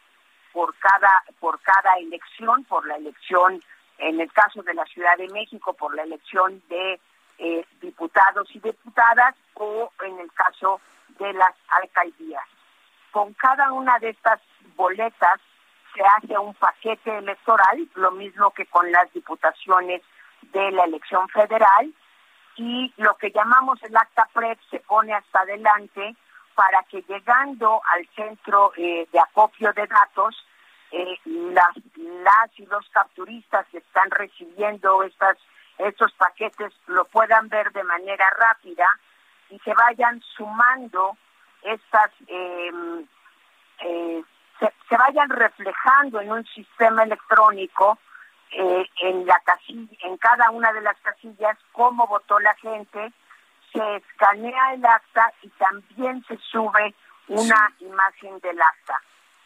[0.53, 3.61] por cada por cada elección, por la elección,
[3.97, 6.99] en el caso de la Ciudad de México, por la elección de
[7.37, 10.79] eh, diputados y diputadas, o en el caso
[11.19, 12.45] de las alcaldías.
[13.11, 14.39] Con cada una de estas
[14.75, 15.39] boletas
[15.93, 20.01] se hace un paquete electoral, lo mismo que con las diputaciones
[20.53, 21.93] de la elección federal,
[22.57, 26.15] y lo que llamamos el acta PREP se pone hasta adelante
[26.55, 30.45] para que llegando al centro eh, de acopio de datos,
[30.91, 35.37] eh, las, las y los capturistas que están recibiendo estas,
[35.77, 38.85] estos paquetes lo puedan ver de manera rápida
[39.49, 41.15] y se vayan sumando
[41.63, 44.23] estas eh,
[44.61, 47.97] se, vayan reflejando en un sistema electrónico
[48.51, 53.11] eh, en la casilla, en cada una de las casillas cómo votó la gente,
[53.71, 56.93] se escanea el acta y también se sube
[57.27, 59.01] una imagen del acta,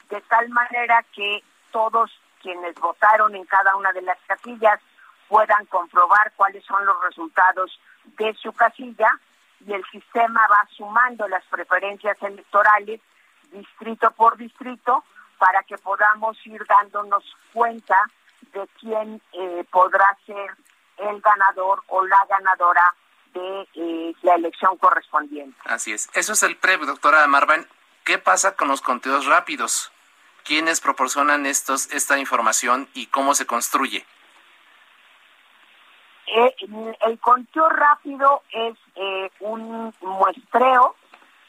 [0.09, 4.79] de tal manera que todos quienes votaron en cada una de las casillas
[5.27, 7.79] puedan comprobar cuáles son los resultados
[8.17, 9.09] de su casilla
[9.65, 13.01] y el sistema va sumando las preferencias electorales
[13.55, 15.03] distrito por distrito
[15.37, 17.97] para que podamos ir dándonos cuenta
[18.53, 20.55] de quién eh, podrá ser
[20.97, 22.93] el ganador o la ganadora
[23.33, 25.57] de eh, la elección correspondiente.
[25.65, 26.09] Así es.
[26.13, 27.67] Eso es el PREP, doctora Marvan.
[28.03, 29.91] ¿Qué pasa con los conteos rápidos?
[30.43, 34.05] ¿Quiénes proporcionan estos, esta información y cómo se construye?
[36.27, 36.55] Eh,
[37.07, 40.95] el conteo rápido es eh, un muestreo,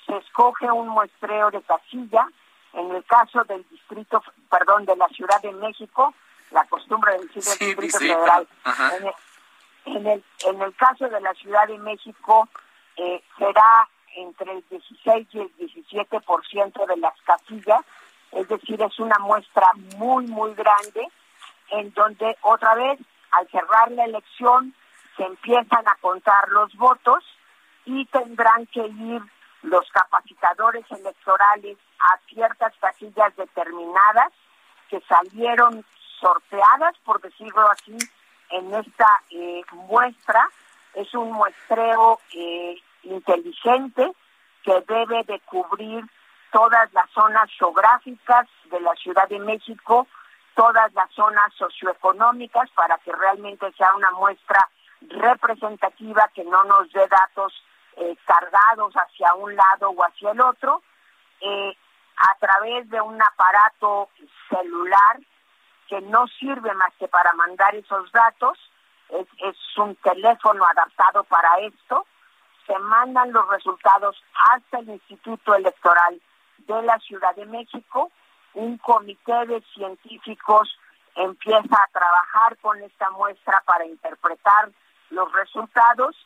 [0.06, 2.28] se escoge un muestreo de casilla,
[2.72, 6.14] en el caso del distrito, perdón, de la Ciudad de México,
[6.50, 8.46] la costumbre de decir del Distrito Federal,
[9.86, 12.48] en el, en el, caso de la Ciudad de México
[12.96, 17.84] eh, será entre el 16 y el 17% de las casillas,
[18.32, 19.66] es decir, es una muestra
[19.96, 21.08] muy, muy grande,
[21.70, 22.98] en donde otra vez,
[23.32, 24.74] al cerrar la elección,
[25.16, 27.24] se empiezan a contar los votos
[27.84, 29.22] y tendrán que ir
[29.66, 34.32] los capacitadores electorales a ciertas casillas determinadas
[34.88, 35.84] que salieron
[36.20, 37.96] sorteadas, por decirlo así,
[38.50, 40.48] en esta eh, muestra.
[40.94, 44.12] Es un muestreo eh, inteligente
[44.62, 46.04] que debe de cubrir
[46.52, 50.06] todas las zonas geográficas de la Ciudad de México,
[50.54, 54.68] todas las zonas socioeconómicas, para que realmente sea una muestra
[55.02, 57.52] representativa que no nos dé datos
[57.96, 60.82] eh, cargados hacia un lado o hacia el otro.
[61.40, 61.76] Eh,
[62.16, 64.08] a través de un aparato
[64.48, 65.20] celular
[65.88, 68.58] que no sirve más que para mandar esos datos,
[69.10, 72.06] es, es un teléfono adaptado para esto,
[72.66, 76.20] se mandan los resultados hasta el Instituto Electoral
[76.58, 78.10] de la Ciudad de México,
[78.54, 80.76] un comité de científicos
[81.14, 84.70] empieza a trabajar con esta muestra para interpretar
[85.10, 86.16] los resultados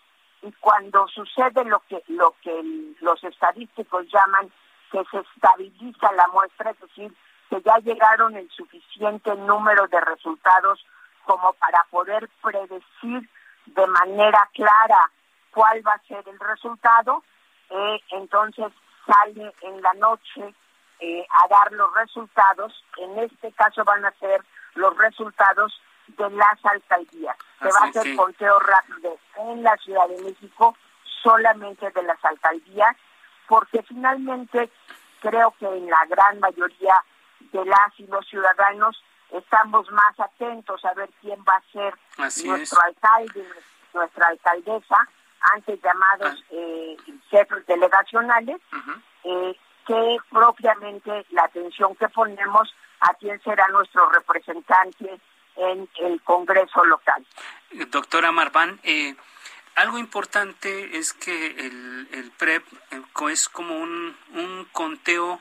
[0.43, 2.63] y cuando sucede lo que lo que
[3.01, 4.51] los estadísticos llaman
[4.91, 7.15] que se estabiliza la muestra, es decir,
[7.49, 10.85] que ya llegaron el suficiente número de resultados
[11.25, 13.29] como para poder predecir
[13.67, 15.11] de manera clara
[15.53, 17.23] cuál va a ser el resultado,
[17.71, 18.73] eh, entonces
[19.07, 20.55] sale en la noche
[21.01, 25.81] eh, a dar los resultados, en este caso van a ser los resultados
[26.17, 27.37] de las alcaldías.
[27.61, 30.77] Se va a hacer conteo rápido en la Ciudad de México,
[31.23, 32.97] solamente de las alcaldías,
[33.47, 34.71] porque finalmente
[35.21, 37.03] creo que en la gran mayoría
[37.53, 41.95] de las y los ciudadanos estamos más atentos a ver quién va a ser
[42.45, 43.47] nuestro alcalde,
[43.93, 45.09] nuestra alcaldesa,
[45.55, 46.47] antes llamados ah.
[46.51, 46.97] eh,
[47.31, 48.61] jefes delegacionales,
[49.25, 55.21] eh, que propiamente la atención que ponemos a quién será nuestro representante
[55.61, 57.25] en el Congreso local.
[57.91, 59.15] Doctora Marván, eh,
[59.77, 62.65] algo importante es que el, el PREP
[63.31, 65.41] es como un, un conteo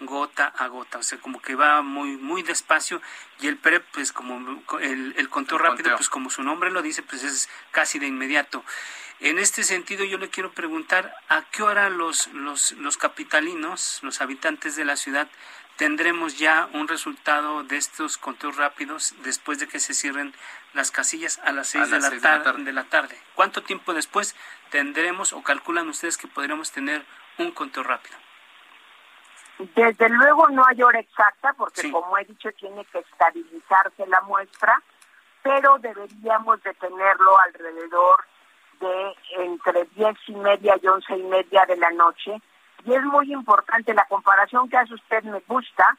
[0.00, 3.00] gota a gota, o sea, como que va muy muy despacio
[3.40, 7.02] y el PREP, pues como el, el conteo rápido, pues como su nombre lo dice,
[7.02, 8.62] pues es casi de inmediato.
[9.20, 14.20] En este sentido, yo le quiero preguntar a qué hora los, los, los capitalinos, los
[14.20, 15.28] habitantes de la ciudad,
[15.76, 20.34] tendremos ya un resultado de estos conteos rápidos después de que se cierren
[20.72, 23.16] las casillas a las seis, de, la de, la tarde.
[23.34, 24.34] ¿Cuánto tiempo después
[24.70, 27.04] tendremos o calculan ustedes que podremos tener
[27.38, 28.16] un conteo rápido?
[29.58, 34.82] Desde luego no hay hora exacta porque como he dicho tiene que estabilizarse la muestra,
[35.42, 38.24] pero deberíamos de tenerlo alrededor
[38.80, 42.40] de entre diez y media y once y media de la noche.
[42.86, 45.96] Y es muy importante la comparación que hace usted, me gusta.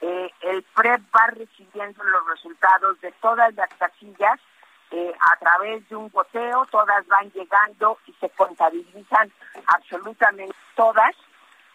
[0.00, 4.40] Eh, el PREP va recibiendo los resultados de todas las casillas
[4.90, 9.30] eh, a través de un goteo, todas van llegando y se contabilizan
[9.66, 11.14] absolutamente todas.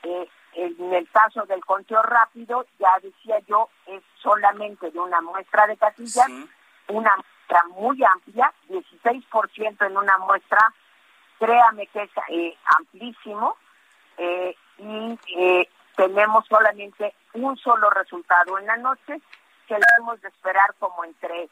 [0.03, 5.67] Eh, en el caso del conteo rápido, ya decía yo, es solamente de una muestra
[5.67, 6.29] de casillas,
[6.87, 7.13] una
[7.75, 10.73] muy amplia, 16% en una muestra,
[11.39, 13.57] créame que es eh, amplísimo,
[14.17, 19.21] eh, y eh, tenemos solamente un solo resultado en la noche,
[19.67, 21.49] que debemos de esperar como entre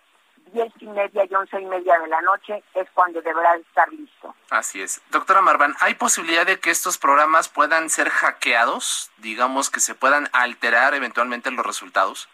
[0.51, 4.35] 10 y media y 11 y media de la noche es cuando deberá estar listo.
[4.49, 5.01] Así es.
[5.09, 9.11] Doctora Marván, ¿hay posibilidad de que estos programas puedan ser hackeados?
[9.17, 12.29] Digamos que se puedan alterar eventualmente los resultados.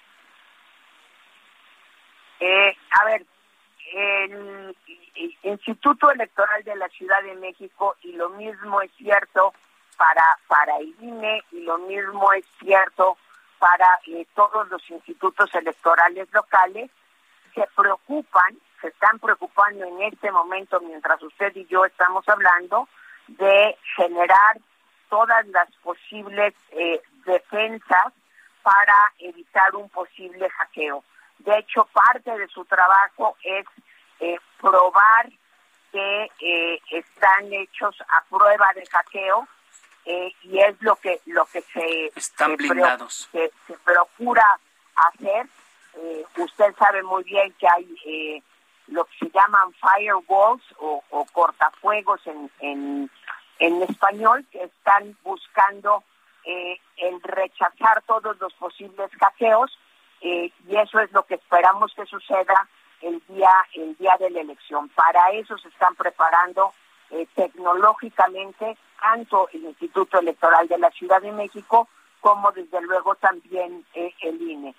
[2.41, 3.25] a ver,
[3.93, 4.75] el,
[5.43, 9.53] Instituto Electoral de la Ciudad de México y lo mismo es cierto
[9.99, 13.17] para, para el INE y lo mismo es cierto
[13.59, 16.89] para eh, todos los institutos electorales locales,
[17.53, 22.87] se preocupan, se están preocupando en este momento mientras usted y yo estamos hablando
[23.27, 24.57] de generar
[25.09, 28.13] todas las posibles eh, defensas
[28.63, 31.03] para evitar un posible hackeo.
[31.39, 33.65] De hecho, parte de su trabajo es
[34.21, 35.29] eh, probar
[35.91, 39.45] que eh, están hechos a prueba de hackeo
[40.11, 43.29] eh, y es lo que lo que se están blindados.
[43.31, 43.51] se,
[43.85, 44.59] procura
[44.95, 45.45] hacer.
[45.93, 48.43] Eh, usted sabe muy bien que hay eh,
[48.87, 53.11] lo que se llaman firewalls o, o cortafuegos en, en,
[53.59, 56.03] en español que están buscando
[56.43, 59.77] el rechazar todos los posibles hackeos
[60.21, 62.67] y eso es lo que esperamos que suceda
[63.01, 64.89] el día el día de la elección.
[64.89, 66.73] Para eso se están preparando
[67.35, 71.87] tecnológicamente tanto el Instituto Electoral de la Ciudad de México
[72.19, 74.75] como desde luego también eh, el INE.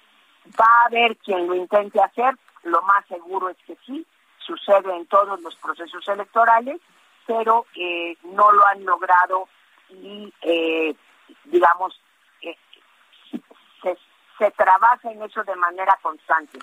[0.61, 4.07] Va a haber quien lo intente hacer, lo más seguro es que sí,
[4.39, 6.81] sucede en todos los procesos electorales,
[7.27, 9.49] pero eh, no lo han logrado
[9.89, 10.95] y, eh,
[11.45, 11.99] digamos,
[13.83, 13.97] se,
[14.39, 16.59] se trabaja en eso de manera constante.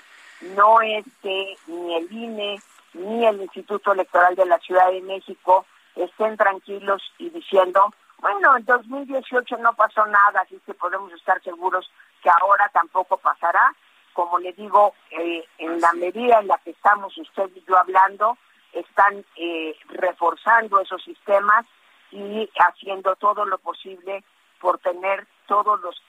[0.55, 2.59] No es que ni el INE
[2.97, 8.65] ni el Instituto Electoral de la Ciudad de México estén tranquilos y diciendo, bueno, en
[8.65, 11.89] 2018 no pasó nada, así que podemos estar seguros
[12.21, 13.73] que ahora tampoco pasará.
[14.13, 18.37] Como le digo, eh, en la medida en la que estamos usted y yo hablando,
[18.73, 21.65] están eh, reforzando esos sistemas
[22.11, 24.23] y haciendo todo lo posible
[24.59, 26.01] por tener todos los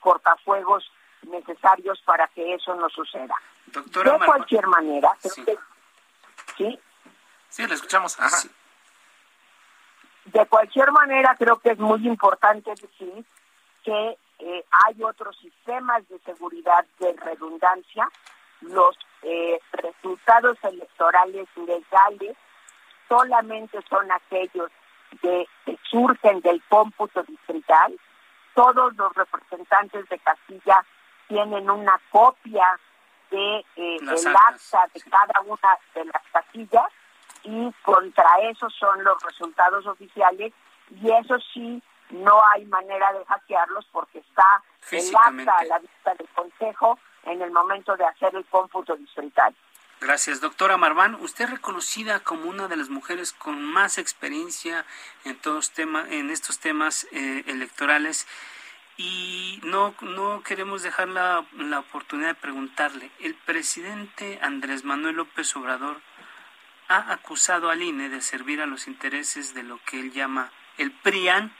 [0.00, 0.90] cortafuegos
[1.22, 3.34] necesarios para que eso no suceda.
[3.66, 5.44] de cualquier manera, sí.
[6.56, 6.78] ¿Sí?
[7.48, 8.18] Sí, lo escuchamos.
[8.18, 8.36] Ajá.
[10.26, 13.24] De cualquier manera, creo que es muy importante decir
[13.84, 18.08] que eh, hay otros sistemas de seguridad de redundancia.
[18.60, 22.36] Los eh, resultados electorales legales
[23.08, 24.70] solamente son aquellos
[25.22, 25.46] que
[25.88, 27.98] surgen del cómputo distrital.
[28.54, 30.84] Todos los representantes de Castilla
[31.28, 32.78] tienen una copia
[33.30, 36.86] de eh, acta de cada una de las casillas
[37.44, 40.52] y contra eso son los resultados oficiales
[40.90, 46.14] y eso sí no hay manera de hackearlos porque está el acta a la vista
[46.14, 49.54] del Consejo en el momento de hacer el cómputo distrital.
[50.00, 51.14] Gracias, doctora Marván.
[51.16, 54.84] Usted es reconocida como una de las mujeres con más experiencia
[55.24, 58.26] en todos tema, en estos temas eh, electorales
[58.96, 63.10] y no, no queremos dejar la, la oportunidad de preguntarle.
[63.20, 66.00] El presidente Andrés Manuel López Obrador
[66.88, 70.92] ha acusado al INE de servir a los intereses de lo que él llama el
[70.92, 71.52] PRIAN,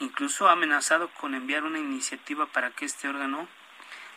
[0.00, 3.48] incluso ha amenazado con enviar una iniciativa para que este órgano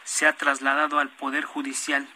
[0.03, 2.07] sea trasladado al Poder Judicial.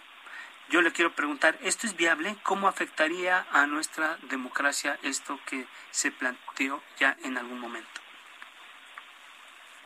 [0.70, 2.36] Yo le quiero preguntar, ¿esto es viable?
[2.44, 7.97] ¿Cómo afectaría a nuestra democracia esto que se planteó ya en algún momento?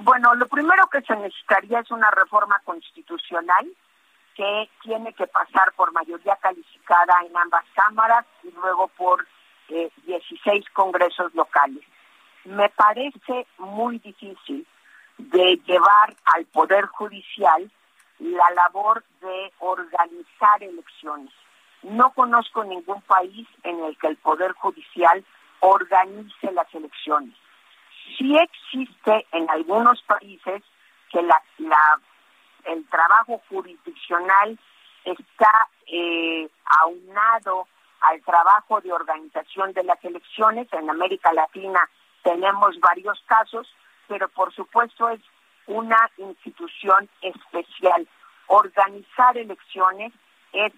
[0.03, 3.71] Bueno, lo primero que se necesitaría es una reforma constitucional
[4.35, 9.27] que tiene que pasar por mayoría calificada en ambas cámaras y luego por
[9.67, 11.83] 16 eh, congresos locales.
[12.45, 14.65] Me parece muy difícil
[15.19, 17.69] de llevar al Poder Judicial
[18.17, 21.31] la labor de organizar elecciones.
[21.83, 25.23] No conozco ningún país en el que el Poder Judicial
[25.59, 27.35] organice las elecciones.
[28.17, 30.63] Sí existe en algunos países
[31.11, 31.19] que
[32.65, 34.57] el trabajo jurisdiccional
[35.03, 36.49] está eh,
[36.81, 37.67] aunado
[38.01, 40.67] al trabajo de organización de las elecciones.
[40.73, 41.87] En América Latina
[42.23, 43.67] tenemos varios casos,
[44.07, 45.21] pero por supuesto es
[45.67, 48.07] una institución especial.
[48.47, 50.11] Organizar elecciones
[50.53, 50.73] es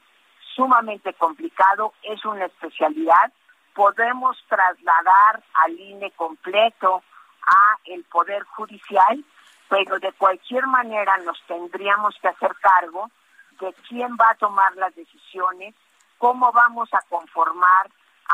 [0.56, 3.32] sumamente complicado, es una especialidad.
[3.74, 7.02] Podemos trasladar al INE completo
[7.86, 9.24] el Poder Judicial,
[9.70, 13.10] pero de cualquier manera nos tendríamos que hacer cargo
[13.60, 15.74] de quién va a tomar las decisiones,
[16.18, 17.90] cómo vamos a conformar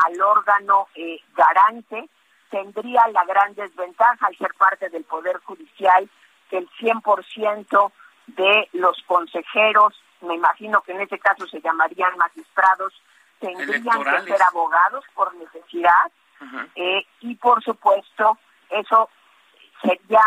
[0.06, 2.08] al órgano eh, garante,
[2.50, 6.08] tendría la gran desventaja al ser parte del Poder Judicial
[6.48, 7.92] que el 100%
[8.26, 12.92] de los consejeros, me imagino que en ese caso se llamarían magistrados,
[13.38, 16.12] tendrían que ser abogados por necesidad
[16.74, 18.38] eh, y por supuesto
[18.70, 19.08] eso
[19.82, 20.22] sería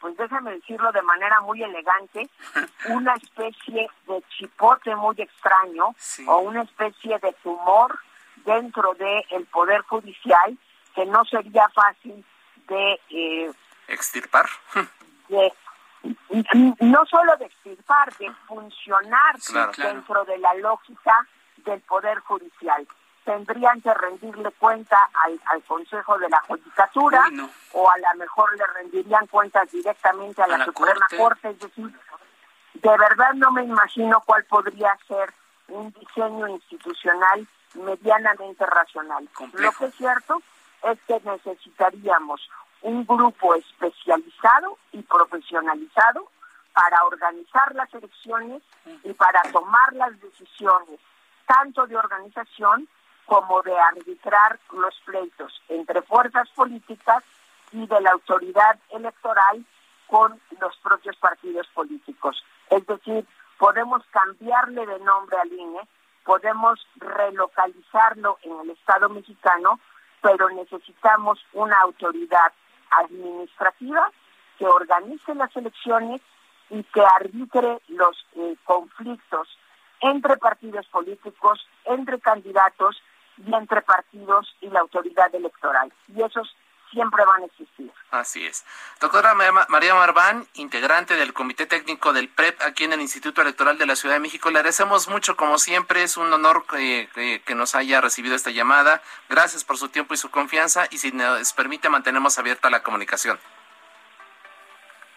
[0.00, 2.28] pues déjame decirlo de manera muy elegante,
[2.88, 5.94] una especie de chipote muy extraño
[6.26, 7.98] o una especie de tumor
[8.44, 10.56] dentro del Poder Judicial
[10.94, 12.24] que no sería fácil
[12.68, 13.00] de...
[13.10, 13.52] Eh,
[13.88, 14.46] ¿Extirpar?
[15.28, 15.52] De,
[16.80, 19.36] no solo de extirpar, de funcionar
[19.76, 21.26] dentro de la lógica
[21.56, 22.86] del Poder Judicial
[23.28, 27.28] tendrían que rendirle cuenta al, Consejo de la Judicatura
[27.72, 31.50] o a lo mejor le rendirían cuentas directamente a la, Suprema Corte.
[31.50, 31.92] Es decir,
[32.72, 35.30] de verdad no me imagino cuál podría ser
[35.68, 39.28] un diseño institucional medianamente racional.
[39.52, 40.40] Lo que es cierto
[40.84, 42.48] es que necesitaríamos
[42.80, 46.30] un grupo especializado y profesionalizado
[46.72, 48.62] para organizar las elecciones
[49.04, 50.98] y para tomar las decisiones,
[51.46, 52.88] tanto de organización
[53.28, 57.22] como de arbitrar los pleitos entre fuerzas políticas
[57.72, 59.64] y de la autoridad electoral
[60.06, 62.42] con los propios partidos políticos.
[62.70, 63.26] Es decir,
[63.58, 65.80] podemos cambiarle de nombre al INE,
[66.24, 69.78] podemos relocalizarlo en el Estado mexicano,
[70.22, 72.50] pero necesitamos una autoridad
[72.90, 74.10] administrativa
[74.58, 76.22] que organice las elecciones
[76.70, 79.48] y que arbitre los eh, conflictos
[80.00, 83.02] entre partidos políticos, entre candidatos
[83.46, 85.92] y entre partidos y la autoridad electoral.
[86.08, 86.54] Y esos
[86.90, 87.92] siempre van a existir.
[88.10, 88.64] Así es.
[89.00, 93.86] Doctora María Marván, integrante del Comité Técnico del PREP aquí en el Instituto Electoral de
[93.86, 97.74] la Ciudad de México, le agradecemos mucho, como siempre, es un honor que, que nos
[97.74, 99.02] haya recibido esta llamada.
[99.28, 103.38] Gracias por su tiempo y su confianza y si nos permite mantenemos abierta la comunicación.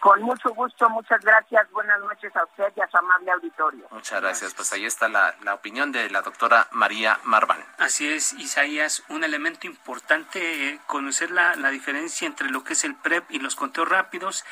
[0.02, 1.70] Con mucho gusto, muchas gracias.
[1.70, 3.86] Buenas noches a usted y a su amable auditorio.
[3.92, 4.52] Muchas gracias.
[4.52, 7.64] Pues ahí está la, la opinión de la doctora María Marván.
[7.78, 9.04] Así es, Isaías.
[9.10, 13.38] Un elemento importante, eh, conocer la, la diferencia entre lo que es el PREP y
[13.38, 14.44] los conteos rápidos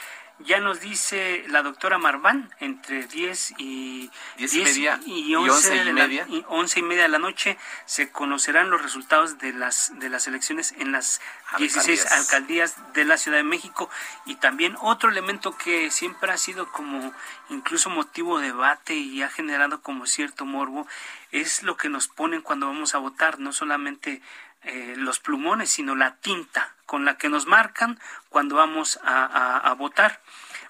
[0.45, 5.93] ya nos dice la doctora Marván, entre 10 y, 10 y, media, y 11, y,
[5.93, 6.27] media.
[6.29, 10.27] y 11 y media de la noche se conocerán los resultados de las, de las
[10.27, 11.21] elecciones en las
[11.59, 13.91] 16 alcaldías de la Ciudad de México.
[14.25, 17.13] Y también otro elemento que siempre ha sido como
[17.51, 20.87] incluso motivo de debate y ha generado como cierto morbo
[21.33, 24.23] es lo que nos ponen cuando vamos a votar, no solamente
[24.63, 30.21] eh, los plumones, sino la tinta con la que nos marcan cuando vamos a, votar.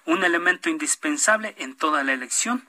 [0.05, 2.63] Un elemento indispensable en toda la elección.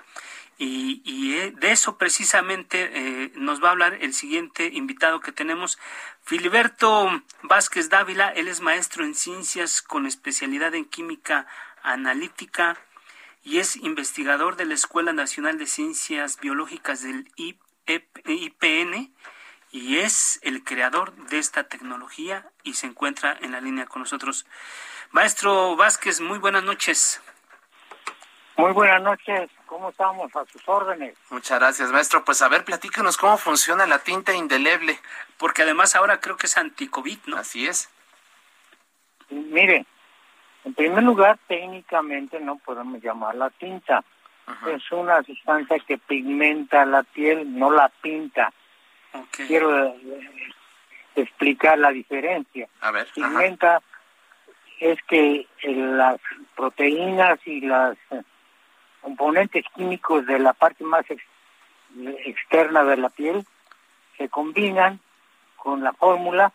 [0.56, 5.78] Y, eh, de eso precisamente eh, nos va a hablar el siguiente invitado que tenemos,
[6.24, 8.30] Filiberto Vázquez Dávila.
[8.30, 11.46] Él es maestro en ciencias con especialidad en química
[11.82, 12.78] analítica
[13.44, 19.12] y es investigador de la Escuela Nacional de Ciencias Biológicas del IPN
[19.72, 24.46] y es el creador de esta tecnología y se encuentra en la línea con nosotros.
[25.10, 27.20] Maestro Vázquez, muy buenas noches.
[28.56, 30.34] Muy buenas noches, ¿cómo estamos?
[30.36, 31.16] A sus órdenes.
[31.30, 32.22] Muchas gracias, maestro.
[32.22, 35.00] Pues a ver, platíquenos cómo funciona la tinta indeleble.
[35.38, 37.38] Porque además ahora creo que es anti-COVID, ¿no?
[37.38, 37.90] Así es.
[39.30, 39.86] Mire,
[40.64, 44.04] en primer lugar, técnicamente no podemos llamarla tinta.
[44.66, 48.52] Es una sustancia que pigmenta la piel, no la pinta.
[49.46, 49.94] Quiero eh,
[51.16, 52.68] explicar la diferencia.
[52.80, 53.06] A ver.
[53.14, 53.82] Pigmenta
[54.80, 56.20] es que las
[56.56, 58.22] proteínas y los eh,
[59.00, 61.04] componentes químicos de la parte más
[62.24, 63.44] externa de la piel
[64.16, 65.00] se combinan
[65.56, 66.52] con la fórmula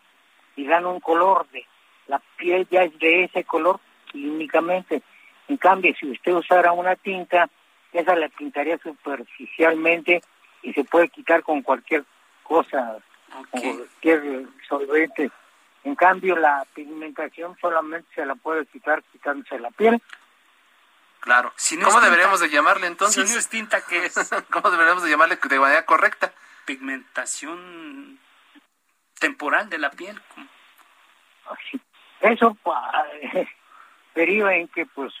[0.56, 1.64] y dan un color de
[2.08, 3.80] la piel ya es de ese color
[4.10, 5.02] químicamente.
[5.46, 7.48] En cambio, si usted usara una tinta,
[7.92, 10.20] esa la pintaría superficialmente
[10.62, 12.04] y se puede quitar con cualquier
[12.48, 12.96] cosa,
[13.38, 13.74] okay.
[13.74, 15.30] cualquier solvente.
[15.84, 20.02] En cambio, la pigmentación solamente se la puede quitar quitándose la piel.
[21.20, 21.52] Claro.
[21.84, 23.28] ¿Cómo deberíamos de llamarle entonces?
[23.28, 24.14] Si no es tinta, ¿qué es?
[24.50, 26.32] ¿Cómo deberíamos de llamarle de manera correcta?
[26.64, 28.18] Pigmentación
[29.18, 30.20] temporal de la piel.
[32.20, 32.56] Eso
[34.14, 35.12] deriva en que, pues,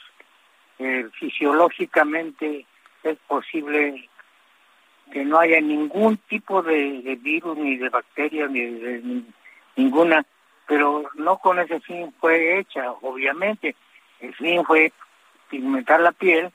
[0.78, 2.66] eh, fisiológicamente
[3.02, 4.08] es posible
[5.10, 9.22] que no haya ningún tipo de, virus ni de bacteria ni de,
[9.76, 10.24] ninguna,
[10.66, 13.74] pero no con ese fin fue hecha, obviamente.
[14.20, 14.92] El fin fue
[15.48, 16.50] pigmentar la piel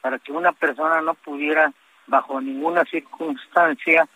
[0.00, 1.72] para que una persona no pudiera,
[2.06, 4.08] bajo ninguna circunstancia,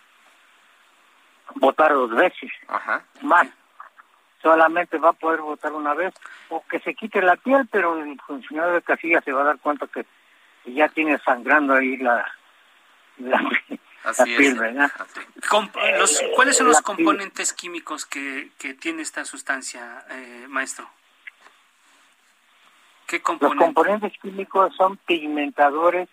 [1.57, 2.51] votar dos veces.
[2.69, 3.05] Ajá.
[3.21, 3.49] Más.
[4.41, 6.15] Solamente va a poder votar una vez.
[6.49, 9.59] O que se quite la piel, pero el funcionario de casilla se va a dar
[9.59, 10.05] cuenta que
[10.65, 12.25] ya tiene sangrando ahí la,
[14.05, 14.57] Así es.
[16.35, 20.89] ¿Cuáles son los componentes químicos que, que tiene esta sustancia, eh, maestro?
[23.07, 26.09] ¿Qué Los componentes químicos son pigmentadores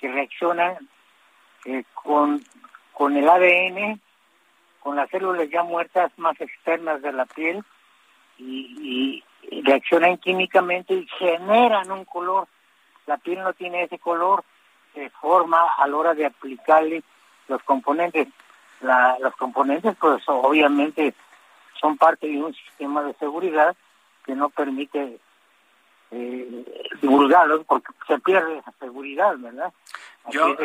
[0.00, 0.76] que reaccionan
[1.64, 2.44] eh, con,
[2.92, 4.00] con el ADN,
[4.80, 7.62] con las células ya muertas más externas de la piel
[8.38, 12.48] y, y reaccionan químicamente y generan un color.
[13.06, 14.44] La piel no tiene ese color,
[14.94, 17.02] se forma a la hora de aplicarle
[17.52, 18.28] los componentes.
[18.80, 21.14] La, los componentes, pues obviamente
[21.80, 23.76] son parte de un sistema de seguridad
[24.24, 25.18] que no permite
[26.10, 29.72] eh, divulgarlos porque se pierde esa seguridad, ¿verdad?
[30.30, 30.56] Yo,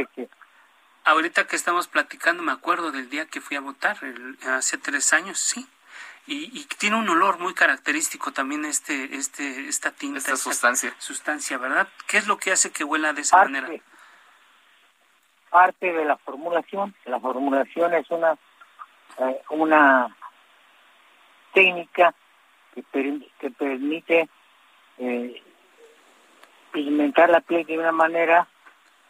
[1.05, 3.97] ahorita que estamos platicando, me acuerdo del día que fui a votar,
[4.47, 5.67] hace tres años, sí.
[6.29, 10.17] Y, tiene un olor muy característico también este, este, esta tinta.
[10.17, 10.93] Esta, sustancia.
[10.99, 11.87] Sustancia, ¿verdad?
[12.05, 13.69] ¿Qué es lo que hace que huela de esa manera?
[15.57, 16.93] Parte de la formulación.
[17.05, 18.37] La formulación es una,
[19.17, 20.15] eh, una
[21.51, 22.13] técnica
[22.75, 22.83] que,
[23.39, 24.29] que permite
[24.99, 25.41] eh,
[26.71, 28.47] pigmentar la piel de una manera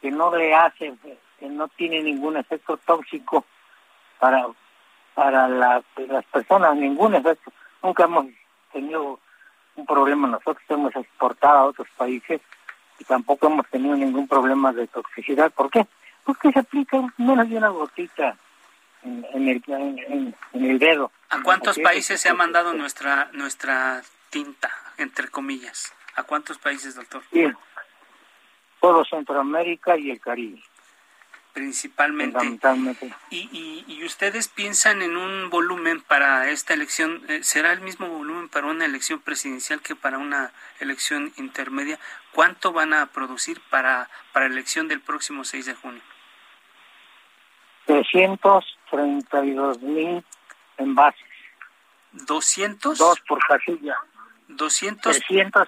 [0.02, 0.94] que no le hace,
[1.38, 3.44] que no tiene ningún efecto tóxico
[4.18, 4.48] para
[5.16, 5.84] para las
[6.32, 7.52] personas, ningún efecto.
[7.84, 8.26] Nunca hemos
[8.72, 9.20] tenido
[9.76, 12.40] un problema nosotros, hemos exportado a otros países
[13.00, 15.52] y tampoco hemos tenido ningún problema de toxicidad.
[15.52, 15.86] ¿Por qué?
[16.28, 18.36] Porque se aplica menos de una gotita
[19.02, 21.10] en, el, en, el dedo.
[21.30, 25.94] ¿A cuántos países se ha mandado nuestra nuestra tinta, entre comillas?
[26.16, 27.24] ¿A cuántos países, doctor?
[28.82, 30.62] Todo Centroamérica y el Caribe
[31.58, 32.38] principalmente.
[33.32, 38.48] Y, y, ustedes piensan en un volumen para esta elección, eh, ¿será el mismo volumen
[38.48, 41.98] para una elección presidencial que para una elección intermedia?
[42.32, 46.02] ¿Cuánto van a producir para, para la elección del próximo 6 de junio?
[48.04, 50.24] 332 mil
[50.78, 51.22] envases.
[52.14, 52.96] ¿200?
[52.98, 53.98] Dos por casilla.
[54.50, 55.02] ¿200?
[55.02, 55.68] 300.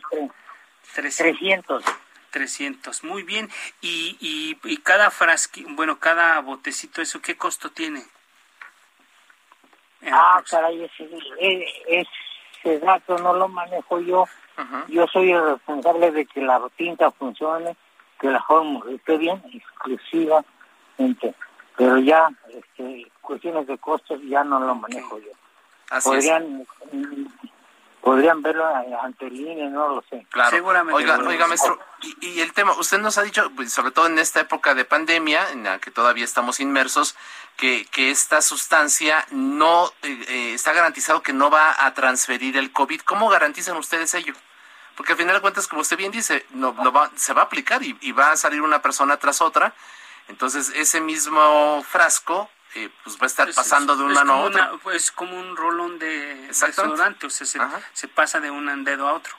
[0.95, 1.84] 300.
[2.32, 3.49] 300, muy bien.
[3.82, 4.17] ¿Y,
[4.63, 8.03] y, cada frasqui, bueno, cada botecito, eso qué costo tiene?
[10.11, 11.09] Ah, caray, ese,
[11.88, 14.25] ese, dato no lo manejo yo.
[14.89, 17.75] Yo soy el responsable de que la tinta funcione,
[18.19, 21.34] que la fórmula esté bien, exclusivamente.
[21.80, 25.32] Pero ya, este, cuestiones de costos ya no lo manejo yo.
[26.03, 26.67] Podrían
[28.01, 28.65] podrían verlo
[29.01, 30.25] ante línea, no lo sé.
[30.30, 30.49] Claro.
[30.49, 30.93] Seguramente.
[30.93, 31.80] Oiga, oiga maestro,
[32.21, 35.51] y, el tema, usted nos ha dicho, pues, sobre todo en esta época de pandemia,
[35.51, 37.15] en la que todavía estamos inmersos,
[37.55, 42.73] que, que esta sustancia no eh, eh, está garantizado que no va a transferir el
[42.73, 43.01] COVID.
[43.01, 44.34] ¿Cómo garantizan ustedes ello?
[44.97, 47.84] Porque al final de cuentas, como usted bien dice, no, va, se va a aplicar
[47.84, 49.73] y, y va a salir una persona tras otra.
[50.30, 54.71] Entonces, ese mismo frasco eh, pues va a estar pasando de una mano a otra.
[54.84, 57.47] pues como un rolón de desodorante, o sea,
[57.93, 59.34] se, pasa de un dedo a otro.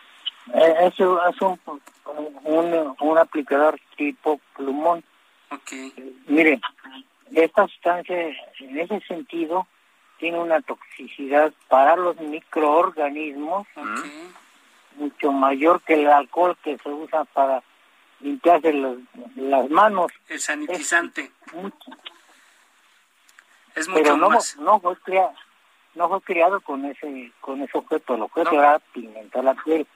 [0.52, 1.60] Eh, eso es un,
[2.98, 5.04] un, aplicador tipo plumón.
[5.50, 5.92] Okay.
[6.26, 6.60] mire,
[7.32, 8.16] esta sustancia
[8.58, 9.66] en ese sentido
[10.18, 13.66] tiene una toxicidad para los microorganismos
[14.96, 17.62] mucho mayor que el alcohol que se usa para
[18.20, 18.72] limpiarse
[19.36, 20.12] las manos.
[20.28, 21.30] El sanitizante.
[23.74, 25.32] Es pero no, no fue creado
[25.94, 28.14] no fue creado con ese con ese objeto.
[28.14, 29.86] El objeto era pigmentar la piel.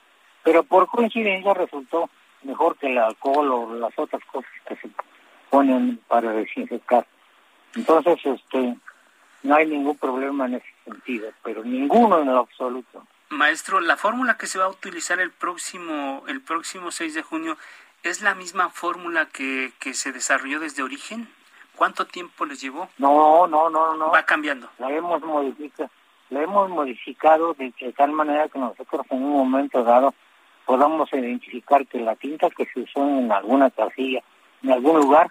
[0.43, 2.11] Pero por coincidencia resultó
[2.43, 4.91] mejor que el alcohol o las otras cosas que se
[5.51, 7.07] ponen para desinfectar.
[7.75, 8.77] Entonces este
[9.43, 13.07] no hay ningún problema en ese sentido pero ninguno en lo absoluto.
[13.31, 17.57] Maestro la fórmula que se va a utilizar el próximo el próximo 6 de junio
[18.05, 21.29] es la misma fórmula que, que se desarrolló desde origen
[21.77, 22.89] ¿Cuánto tiempo les llevó?
[22.99, 24.11] No, no, no, no.
[24.11, 24.71] Va cambiando.
[24.79, 25.91] La hemos modificado,
[26.31, 30.15] la hemos modificado de, tal manera que nosotros en un momento dado
[30.65, 34.23] podamos identificar que la tinta que se usó en alguna casilla,
[34.63, 35.31] en algún lugar,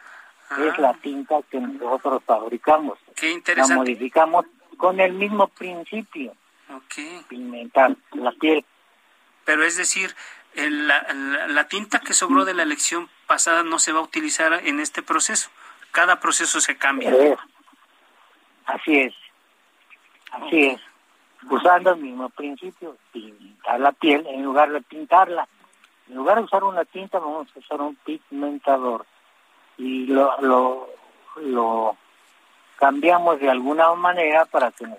[0.60, 3.00] es la tinta que nosotros fabricamos.
[3.16, 3.74] Qué interesante.
[3.74, 4.46] La modificamos
[4.78, 6.36] con el mismo principio.
[6.70, 7.28] Ok.
[7.30, 8.64] Pigmentar la piel.
[9.46, 10.14] Pero es decir,
[10.56, 14.80] la, la tinta que sobró de la elección pasada no se va a utilizar en
[14.80, 15.50] este proceso
[15.94, 17.38] cada proceso se cambia.
[18.66, 19.14] así es,
[20.32, 20.82] así es.
[21.50, 25.48] Usando el mismo principio, pintar la piel en lugar de pintarla.
[26.10, 29.06] En lugar de usar una tinta, vamos a usar un pigmentador.
[29.78, 30.90] Y lo, lo,
[31.36, 31.98] lo
[32.78, 34.98] cambiamos de alguna manera para que nos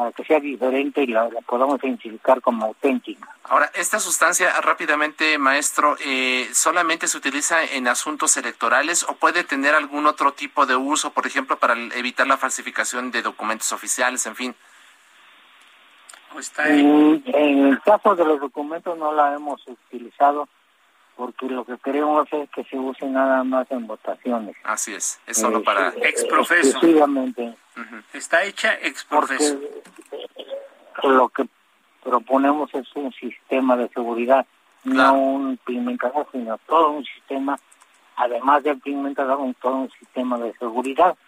[0.00, 3.28] para que sea diferente y la, podamos identificar como auténtica.
[3.44, 9.74] Ahora, esta sustancia, rápidamente, maestro, eh, ¿solamente se utiliza en asuntos electorales o puede tener
[9.74, 14.36] algún otro tipo de uso, por ejemplo, para evitar la falsificación de documentos oficiales, en
[14.36, 14.54] fin?
[16.56, 20.48] En, en el caso de los documentos no la hemos utilizado
[21.20, 24.56] porque lo que queremos es que se use nada más en votaciones.
[24.64, 26.80] Así es, es solo para exprofeso.
[28.14, 29.60] Está hecha exprofeso.
[31.02, 31.46] lo que
[32.02, 34.46] proponemos es un sistema de seguridad,
[34.84, 37.58] no un pigmentador, sino todo un sistema,
[38.16, 41.18] además del pigmentador, un, todo un sistema de seguridad.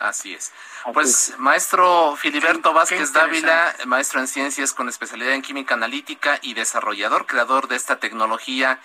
[0.00, 0.52] Así es.
[0.92, 7.26] Pues maestro Filiberto Vázquez Dávila, maestro en ciencias con especialidad en química analítica y desarrollador,
[7.26, 8.80] creador de esta tecnología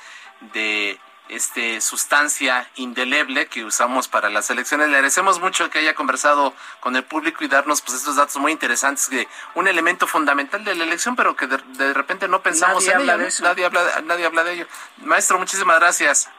[0.54, 1.00] de
[1.30, 4.90] este sustancia indeleble que usamos para las elecciones.
[4.90, 8.52] Le agradecemos mucho que haya conversado con el público y darnos pues estos datos muy
[8.52, 13.12] interesantes de un elemento fundamental de la elección, pero que de, repente no pensamos nadie
[13.12, 13.44] en eso.
[13.44, 14.68] Nadie habla, nadie habla de ello.
[14.98, 16.30] Maestro, muchísimas gracias.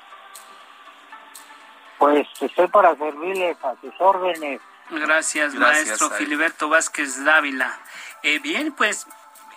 [2.01, 4.63] Pues estoy para servirles a sus órdenes.
[4.89, 7.79] Gracias, maestro Filiberto Vázquez Dávila.
[8.23, 9.07] Eh, bien, pues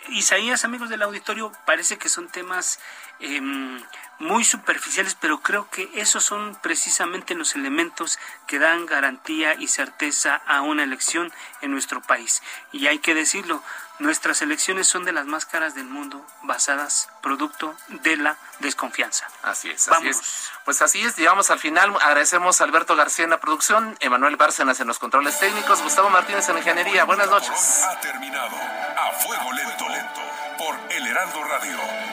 [0.10, 2.82] Isaías, amigos del auditorio, parece que son temas
[3.22, 3.82] em,
[4.20, 10.36] muy superficiales, pero creo que esos son precisamente los elementos que dan garantía y certeza
[10.46, 11.32] a una elección
[11.62, 12.44] en nuestro país.
[12.74, 13.64] Y hay que decirlo,
[14.00, 19.28] nuestras elecciones son de las más caras del mundo, basadas producto de la desconfianza.
[19.44, 20.22] Así es, así es.
[20.66, 21.96] Pues así es, llegamos al final.
[22.02, 26.48] Agradecemos a Alberto García en la producción, Emanuel Bárcenas en los controles técnicos, Gustavo Martínez
[26.50, 27.04] en ingeniería.
[27.06, 27.84] Buenas noches.
[27.84, 30.22] Ha terminado a fuego lento, lento
[30.58, 32.13] por El Heraldo Radio.